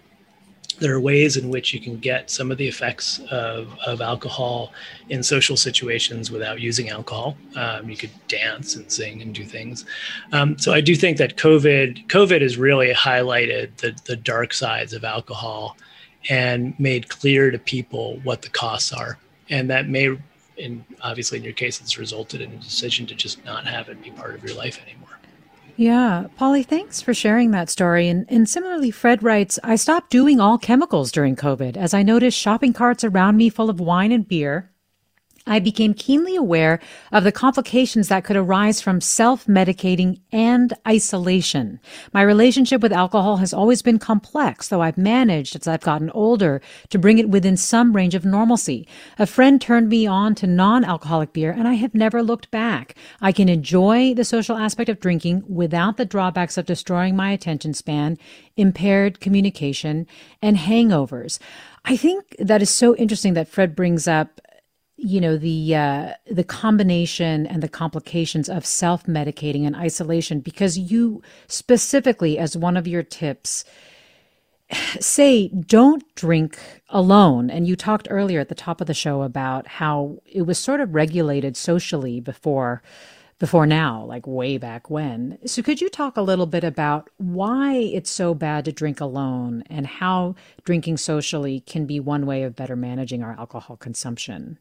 [0.80, 4.72] there are ways in which you can get some of the effects of, of alcohol
[5.10, 7.36] in social situations without using alcohol.
[7.54, 9.84] Um, you could dance and sing and do things.
[10.32, 14.92] Um, so I do think that COVID COVID has really highlighted the, the dark sides
[14.92, 15.76] of alcohol
[16.28, 19.18] and made clear to people what the costs are.
[19.48, 20.16] And that may,
[20.58, 24.02] and obviously in your case, it's resulted in a decision to just not have it
[24.02, 25.19] be part of your life anymore.
[25.76, 26.26] Yeah.
[26.36, 28.08] Polly, thanks for sharing that story.
[28.08, 32.38] And, and similarly, Fred writes I stopped doing all chemicals during COVID as I noticed
[32.38, 34.69] shopping carts around me full of wine and beer
[35.46, 36.80] I became keenly aware
[37.12, 41.80] of the complications that could arise from self-medicating and isolation.
[42.12, 46.60] My relationship with alcohol has always been complex, though I've managed as I've gotten older
[46.90, 48.86] to bring it within some range of normalcy.
[49.18, 52.94] A friend turned me on to non-alcoholic beer and I have never looked back.
[53.22, 57.72] I can enjoy the social aspect of drinking without the drawbacks of destroying my attention
[57.72, 58.18] span,
[58.56, 60.06] impaired communication,
[60.42, 61.38] and hangovers.
[61.86, 64.40] I think that is so interesting that Fred brings up
[65.02, 70.78] you know the uh, the combination and the complications of self medicating and isolation because
[70.78, 73.64] you specifically as one of your tips
[75.00, 77.50] say don't drink alone.
[77.50, 80.80] And you talked earlier at the top of the show about how it was sort
[80.80, 82.82] of regulated socially before
[83.38, 85.38] before now like way back when.
[85.46, 89.64] So could you talk a little bit about why it's so bad to drink alone
[89.70, 90.34] and how
[90.64, 94.58] drinking socially can be one way of better managing our alcohol consumption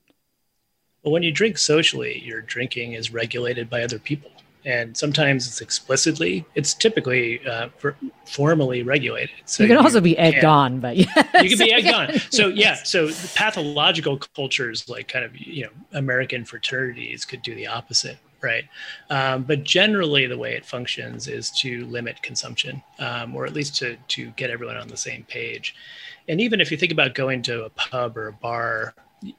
[1.03, 4.31] but when you drink socially, your drinking is regulated by other people.
[4.65, 7.95] And sometimes it's explicitly, it's typically uh, for,
[8.25, 9.35] formally regulated.
[9.45, 11.41] So you can also be egged on, but yeah.
[11.41, 12.09] You can be egged on.
[12.29, 12.75] So, yeah.
[12.75, 18.63] So pathological cultures like kind of, you know, American fraternities could do the opposite right?
[19.09, 23.75] Um, but generally, the way it functions is to limit consumption, um, or at least
[23.77, 25.75] to to get everyone on the same page.
[26.27, 28.93] And even if you think about going to a pub or a bar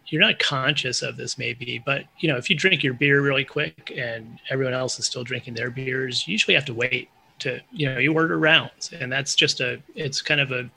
[0.06, 3.44] you're not conscious of this maybe but you know if you drink your beer really
[3.44, 7.08] quick and everyone else is still drinking their beers you usually have to wait
[7.38, 10.68] to you know you order rounds and that's just a it's kind of a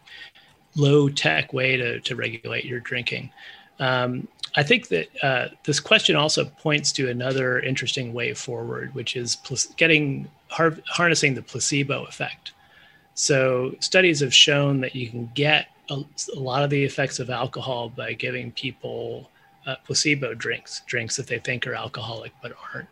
[0.76, 3.32] low tech way to, to regulate your drinking.
[3.80, 9.16] Um, I think that uh, this question also points to another interesting way forward, which
[9.16, 9.38] is
[9.78, 12.54] getting har- harnessing the placebo effect.
[13.16, 16.04] So studies have shown that you can get a,
[16.36, 19.30] a lot of the effects of alcohol by giving people
[19.66, 22.90] uh, placebo drinks, drinks that they think are alcoholic but aren't.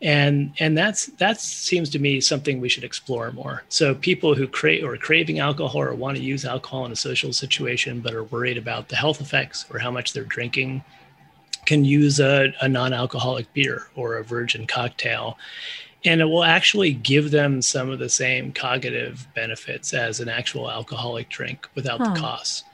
[0.00, 3.62] And and that's that seems to me something we should explore more.
[3.68, 7.32] So people who crave or craving alcohol or want to use alcohol in a social
[7.32, 10.82] situation but are worried about the health effects or how much they're drinking
[11.66, 15.38] can use a, a non-alcoholic beer or a virgin cocktail
[16.04, 20.70] and it will actually give them some of the same cognitive benefits as an actual
[20.70, 22.12] alcoholic drink without huh.
[22.12, 22.64] the cost.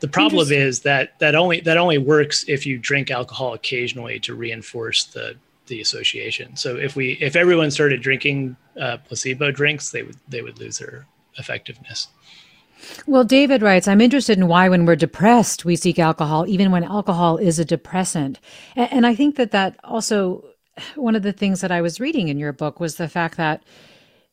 [0.00, 4.34] the problem is that that only that only works if you drink alcohol occasionally to
[4.34, 5.36] reinforce the
[5.66, 6.56] the association.
[6.56, 10.78] So if we if everyone started drinking uh, placebo drinks, they would they would lose
[10.78, 12.08] their effectiveness.
[13.06, 16.82] Well, David writes, I'm interested in why, when we're depressed, we seek alcohol, even when
[16.82, 18.40] alcohol is a depressant.
[18.74, 20.44] And, and I think that that also,
[20.96, 23.62] one of the things that I was reading in your book was the fact that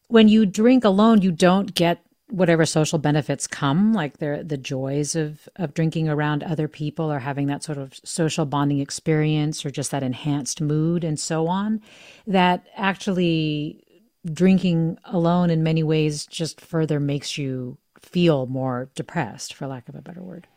[0.08, 5.16] when you drink alone, you don't get whatever social benefits come, like the the joys
[5.16, 9.72] of of drinking around other people or having that sort of social bonding experience or
[9.72, 11.82] just that enhanced mood and so on,
[12.26, 13.84] that actually
[14.32, 19.96] drinking alone in many ways just further makes you feel more depressed, for lack of
[19.96, 20.48] a better word.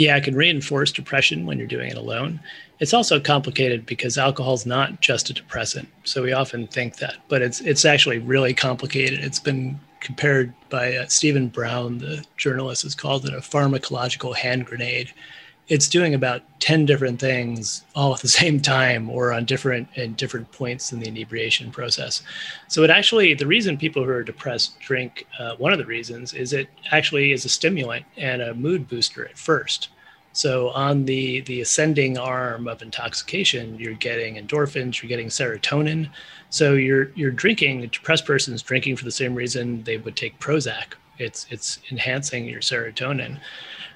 [0.00, 2.40] Yeah, it can reinforce depression when you're doing it alone.
[2.78, 5.90] It's also complicated because alcohol is not just a depressant.
[6.04, 9.20] So we often think that, but it's it's actually really complicated.
[9.20, 14.64] It's been compared by uh, Stephen Braun, the journalist, has called it a pharmacological hand
[14.64, 15.12] grenade.
[15.70, 20.16] It's doing about 10 different things all at the same time or on different and
[20.16, 22.22] different points in the inebriation process.
[22.68, 26.34] So it actually, the reason people who are depressed drink, uh, one of the reasons
[26.34, 29.88] is it actually is a stimulant and a mood booster at first.
[30.32, 36.08] So on the the ascending arm of intoxication, you're getting endorphins, you're getting serotonin.
[36.50, 37.82] So you're you're drinking.
[37.82, 40.94] A depressed person is drinking for the same reason they would take Prozac.
[41.18, 43.40] It's it's enhancing your serotonin.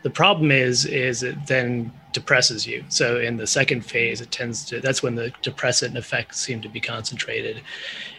[0.05, 2.85] The problem is is it then depresses you.
[2.89, 6.69] So in the second phase, it tends to that's when the depressant effects seem to
[6.69, 7.63] be concentrated,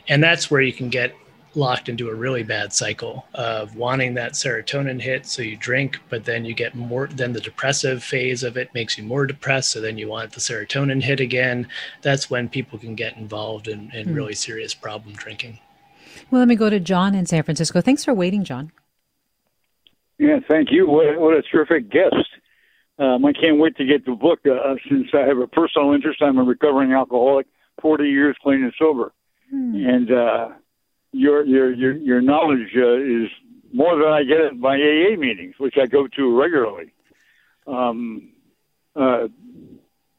[0.09, 1.15] and that's where you can get
[1.55, 5.25] locked into a really bad cycle of wanting that serotonin hit.
[5.25, 8.97] So you drink, but then you get more, then the depressive phase of it makes
[8.97, 9.71] you more depressed.
[9.71, 11.67] So then you want the serotonin hit again.
[12.01, 14.15] That's when people can get involved in, in mm.
[14.15, 15.59] really serious problem drinking.
[16.29, 17.81] Well, let me go to John in San Francisco.
[17.81, 18.71] Thanks for waiting, John.
[20.17, 20.87] Yeah, thank you.
[20.87, 22.15] What, what a terrific guest.
[22.97, 26.21] Um, I can't wait to get the book uh, since I have a personal interest.
[26.21, 27.47] I'm a recovering alcoholic,
[27.81, 29.11] 40 years clean and sober.
[29.49, 29.75] Hmm.
[29.75, 30.49] And uh,
[31.11, 33.29] your your your your knowledge uh, is
[33.73, 36.93] more than I get at my AA meetings, which I go to regularly.
[37.67, 38.29] Um,
[38.95, 39.27] uh,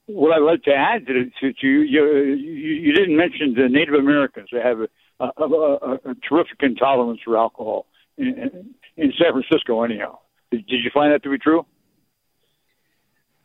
[0.06, 3.94] what I'd like to add to, to, to you, you, you didn't mention the Native
[3.94, 4.48] Americans.
[4.52, 4.88] They have a,
[5.20, 7.86] a, a, a terrific intolerance for alcohol
[8.18, 10.18] in, in San Francisco, anyhow.
[10.50, 11.66] Did, did you find that to be true?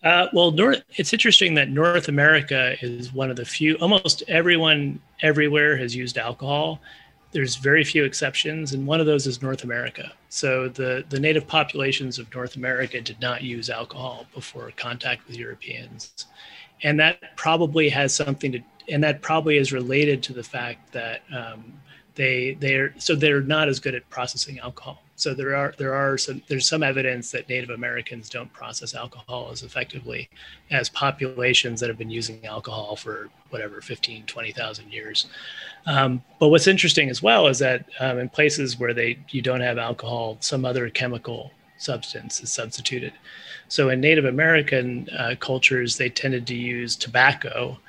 [0.03, 4.99] Uh, well, North, it's interesting that North America is one of the few, almost everyone
[5.21, 6.81] everywhere has used alcohol
[7.31, 10.11] there's very few exceptions, and one of those is North America.
[10.29, 15.37] So the, the native populations of North America did not use alcohol before contact with
[15.37, 16.27] Europeans.
[16.83, 18.59] And that probably has something to,
[18.89, 21.73] and that probably is related to the fact that um,
[22.15, 25.01] they they're so they're not as good at processing alcohol.
[25.15, 29.49] So there are there are some there's some evidence that Native Americans don't process alcohol
[29.51, 30.29] as effectively
[30.71, 35.27] as populations that have been using alcohol for whatever 15 20,000 years.
[35.85, 39.61] Um, but what's interesting as well is that um, in places where they you don't
[39.61, 43.13] have alcohol, some other chemical substance is substituted.
[43.67, 47.79] So in Native American uh, cultures, they tended to use tobacco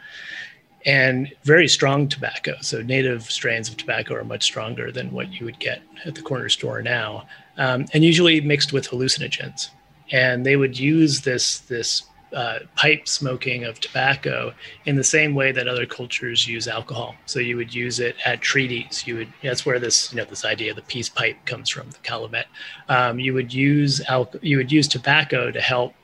[0.84, 2.54] and very strong tobacco.
[2.60, 6.22] So native strains of tobacco are much stronger than what you would get at the
[6.22, 7.26] corner store now,
[7.56, 9.68] um, and usually mixed with hallucinogens.
[10.10, 14.54] And they would use this this uh, pipe smoking of tobacco
[14.86, 17.14] in the same way that other cultures use alcohol.
[17.26, 19.06] So you would use it at treaties.
[19.06, 21.90] You would that's where this you know this idea of the peace pipe comes from,
[21.90, 22.46] the calumet.
[22.88, 25.94] Um, you would use al- you would use tobacco to help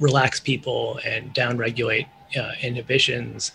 [0.00, 3.52] relax people and downregulate uh, inhibitions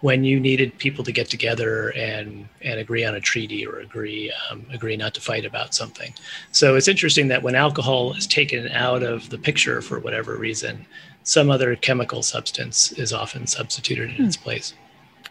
[0.00, 4.32] when you needed people to get together and and agree on a treaty or agree
[4.50, 6.14] um, agree not to fight about something.
[6.52, 10.86] So it's interesting that when alcohol is taken out of the picture for whatever reason,
[11.22, 14.24] some other chemical substance is often substituted in hmm.
[14.24, 14.74] its place.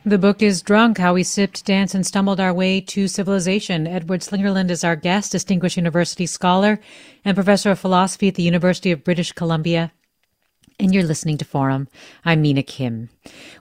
[0.05, 3.87] The book is Drunk How We Sipped, Danced, and Stumbled Our Way to Civilization.
[3.87, 6.79] Edward Slingerland is our guest, distinguished university scholar
[7.25, 9.91] and professor of philosophy at the University of British Columbia.
[10.79, 11.87] And you're listening to Forum.
[12.23, 13.09] I'm Mina Kim.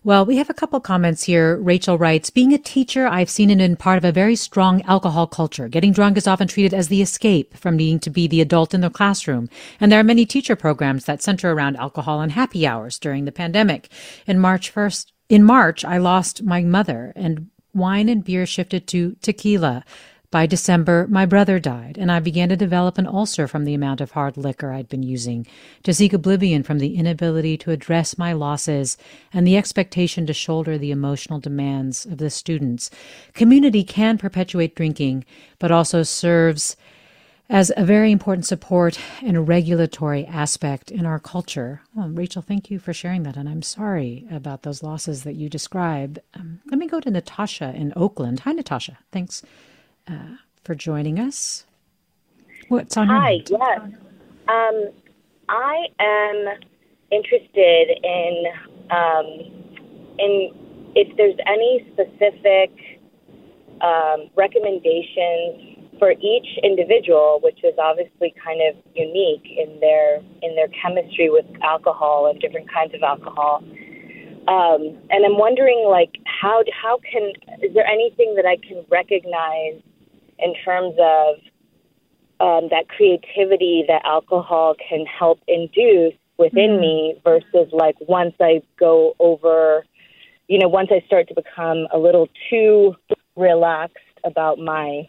[0.04, 1.56] Well, we have a couple comments here.
[1.56, 5.26] Rachel writes, being a teacher, I've seen it in part of a very strong alcohol
[5.26, 5.66] culture.
[5.66, 8.82] Getting drunk is often treated as the escape from needing to be the adult in
[8.82, 9.48] the classroom.
[9.80, 13.32] And there are many teacher programs that center around alcohol and happy hours during the
[13.32, 13.88] pandemic.
[14.26, 19.16] In March 1st, in March, I lost my mother, and wine and beer shifted to
[19.22, 19.84] tequila.
[20.30, 24.00] By December, my brother died, and I began to develop an ulcer from the amount
[24.00, 25.46] of hard liquor I'd been using,
[25.84, 28.96] to seek oblivion from the inability to address my losses
[29.32, 32.90] and the expectation to shoulder the emotional demands of the students.
[33.34, 35.24] Community can perpetuate drinking,
[35.58, 36.76] but also serves
[37.48, 41.80] as a very important support and regulatory aspect in our culture.
[41.94, 45.48] Well, Rachel, thank you for sharing that, and I'm sorry about those losses that you
[45.48, 46.18] describe.
[46.34, 48.40] Um, let me go to Natasha in Oakland.
[48.40, 48.98] Hi, Natasha.
[49.12, 49.42] Thanks
[50.08, 51.64] uh, for joining us.
[52.68, 53.90] What's on Hi, your mind?
[53.90, 54.00] yes.
[54.48, 54.90] Um,
[55.48, 56.58] I am
[57.10, 58.44] interested in
[58.90, 59.26] um,
[60.18, 60.50] in
[60.94, 62.72] if there's any specific
[63.82, 70.68] um, recommendations for each individual, which is obviously kind of unique in their in their
[70.68, 73.62] chemistry with alcohol and different kinds of alcohol.
[74.48, 77.32] Um, and I'm wondering, like, how how can
[77.62, 79.82] is there anything that I can recognize
[80.38, 81.36] in terms of
[82.38, 86.80] um, that creativity that alcohol can help induce within mm.
[86.80, 89.84] me versus like once I go over,
[90.48, 92.94] you know, once I start to become a little too
[93.36, 95.08] relaxed about my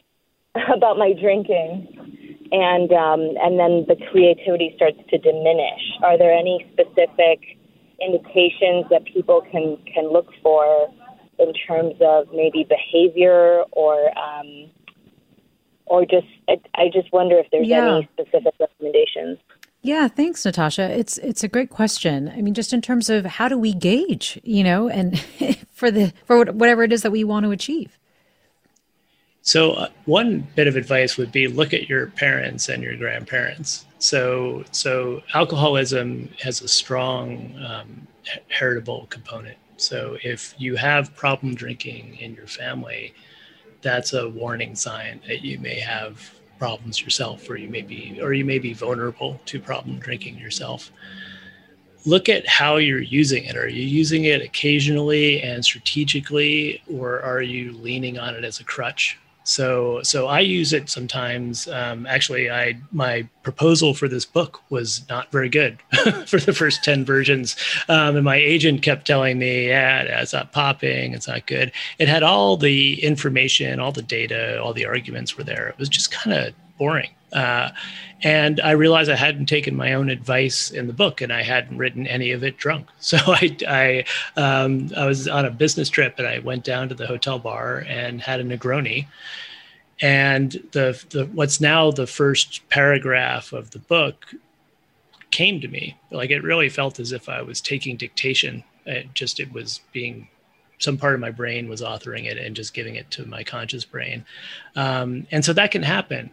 [0.73, 5.81] about my drinking, and um, and then the creativity starts to diminish.
[6.03, 7.57] Are there any specific
[8.01, 10.87] indications that people can can look for
[11.39, 14.71] in terms of maybe behavior or um,
[15.89, 17.97] or just I, I just wonder if there's yeah.
[17.97, 19.39] any specific recommendations.
[19.81, 20.91] Yeah, thanks, Natasha.
[20.97, 22.29] It's it's a great question.
[22.35, 25.19] I mean, just in terms of how do we gauge, you know, and
[25.71, 27.97] for the for whatever it is that we want to achieve.
[29.47, 33.85] So, uh, one bit of advice would be look at your parents and your grandparents.
[33.97, 38.07] So, so alcoholism has a strong um,
[38.49, 39.55] heritable component.
[39.77, 43.13] So, if you have problem drinking in your family,
[43.81, 48.33] that's a warning sign that you may have problems yourself, or you may be, or
[48.33, 50.91] you may be vulnerable to problem drinking yourself.
[52.05, 53.55] Look at how you're using it.
[53.55, 58.63] Are you using it occasionally and strategically, or are you leaning on it as a
[58.63, 59.17] crutch?
[59.47, 61.69] So so I use it sometimes.
[61.69, 65.79] Um, actually, I my proposal for this book was not very good
[66.27, 67.55] for the first ten versions,
[67.87, 71.13] um, and my agent kept telling me, "Yeah, it's not popping.
[71.13, 75.45] It's not good." It had all the information, all the data, all the arguments were
[75.45, 75.69] there.
[75.69, 77.11] It was just kind of boring.
[77.33, 77.69] Uh,
[78.23, 81.77] and I realized I hadn't taken my own advice in the book, and I hadn't
[81.77, 82.87] written any of it drunk.
[82.99, 84.05] So I, I,
[84.39, 87.85] um, I was on a business trip, and I went down to the hotel bar
[87.87, 89.07] and had a Negroni.
[90.01, 94.33] And the, the what's now the first paragraph of the book
[95.31, 95.97] came to me.
[96.11, 98.63] Like it really felt as if I was taking dictation.
[98.85, 100.27] It just it was being
[100.79, 103.85] some part of my brain was authoring it and just giving it to my conscious
[103.85, 104.23] brain.
[104.75, 106.29] Um, and so that can happen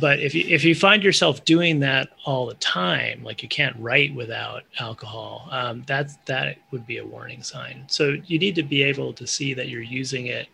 [0.00, 3.76] but if you if you find yourself doing that all the time, like you can't
[3.78, 7.84] write without alcohol, um, that that would be a warning sign.
[7.88, 10.48] So you need to be able to see that you're using it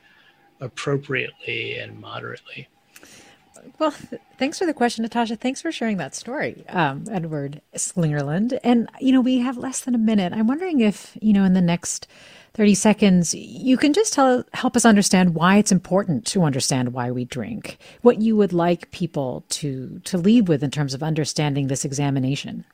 [0.60, 2.68] appropriately and moderately.
[3.78, 5.36] Well, th- thanks for the question, Natasha.
[5.36, 8.58] Thanks for sharing that story, um, Edward Slingerland.
[8.62, 10.32] And you know, we have less than a minute.
[10.32, 12.06] I'm wondering if you know in the next
[12.54, 17.10] 30 seconds, you can just tell, help us understand why it's important to understand why
[17.10, 21.68] we drink, what you would like people to, to lead with in terms of understanding
[21.68, 22.64] this examination.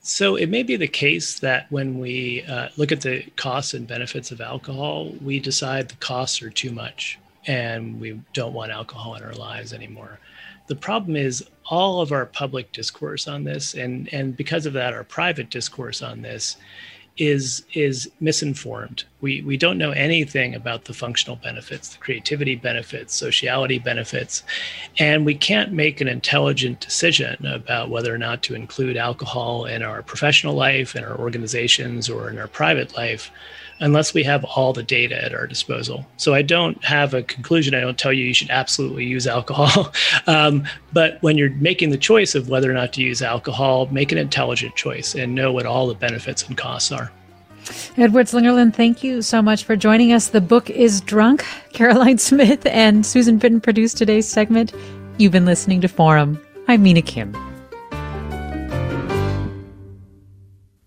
[0.00, 3.86] So it may be the case that when we uh, look at the costs and
[3.86, 9.14] benefits of alcohol, we decide the costs are too much and we don't want alcohol
[9.16, 10.18] in our lives anymore.
[10.66, 14.92] The problem is all of our public discourse on this, and, and because of that,
[14.92, 16.56] our private discourse on this
[17.18, 19.04] is is misinformed.
[19.20, 24.42] We we don't know anything about the functional benefits, the creativity benefits, sociality benefits,
[24.98, 29.82] and we can't make an intelligent decision about whether or not to include alcohol in
[29.82, 33.30] our professional life, in our organizations, or in our private life
[33.80, 36.06] unless we have all the data at our disposal.
[36.16, 37.74] So I don't have a conclusion.
[37.74, 39.92] I don't tell you you should absolutely use alcohol.
[40.26, 44.12] um, but when you're making the choice of whether or not to use alcohol, make
[44.12, 47.10] an intelligent choice and know what all the benefits and costs are.
[47.96, 50.28] Edward Slingerland, thank you so much for joining us.
[50.28, 51.44] The book is Drunk.
[51.72, 54.72] Caroline Smith and Susan Britton produced today's segment.
[55.18, 56.40] You've been listening to Forum.
[56.68, 57.47] I'm Mina Kim.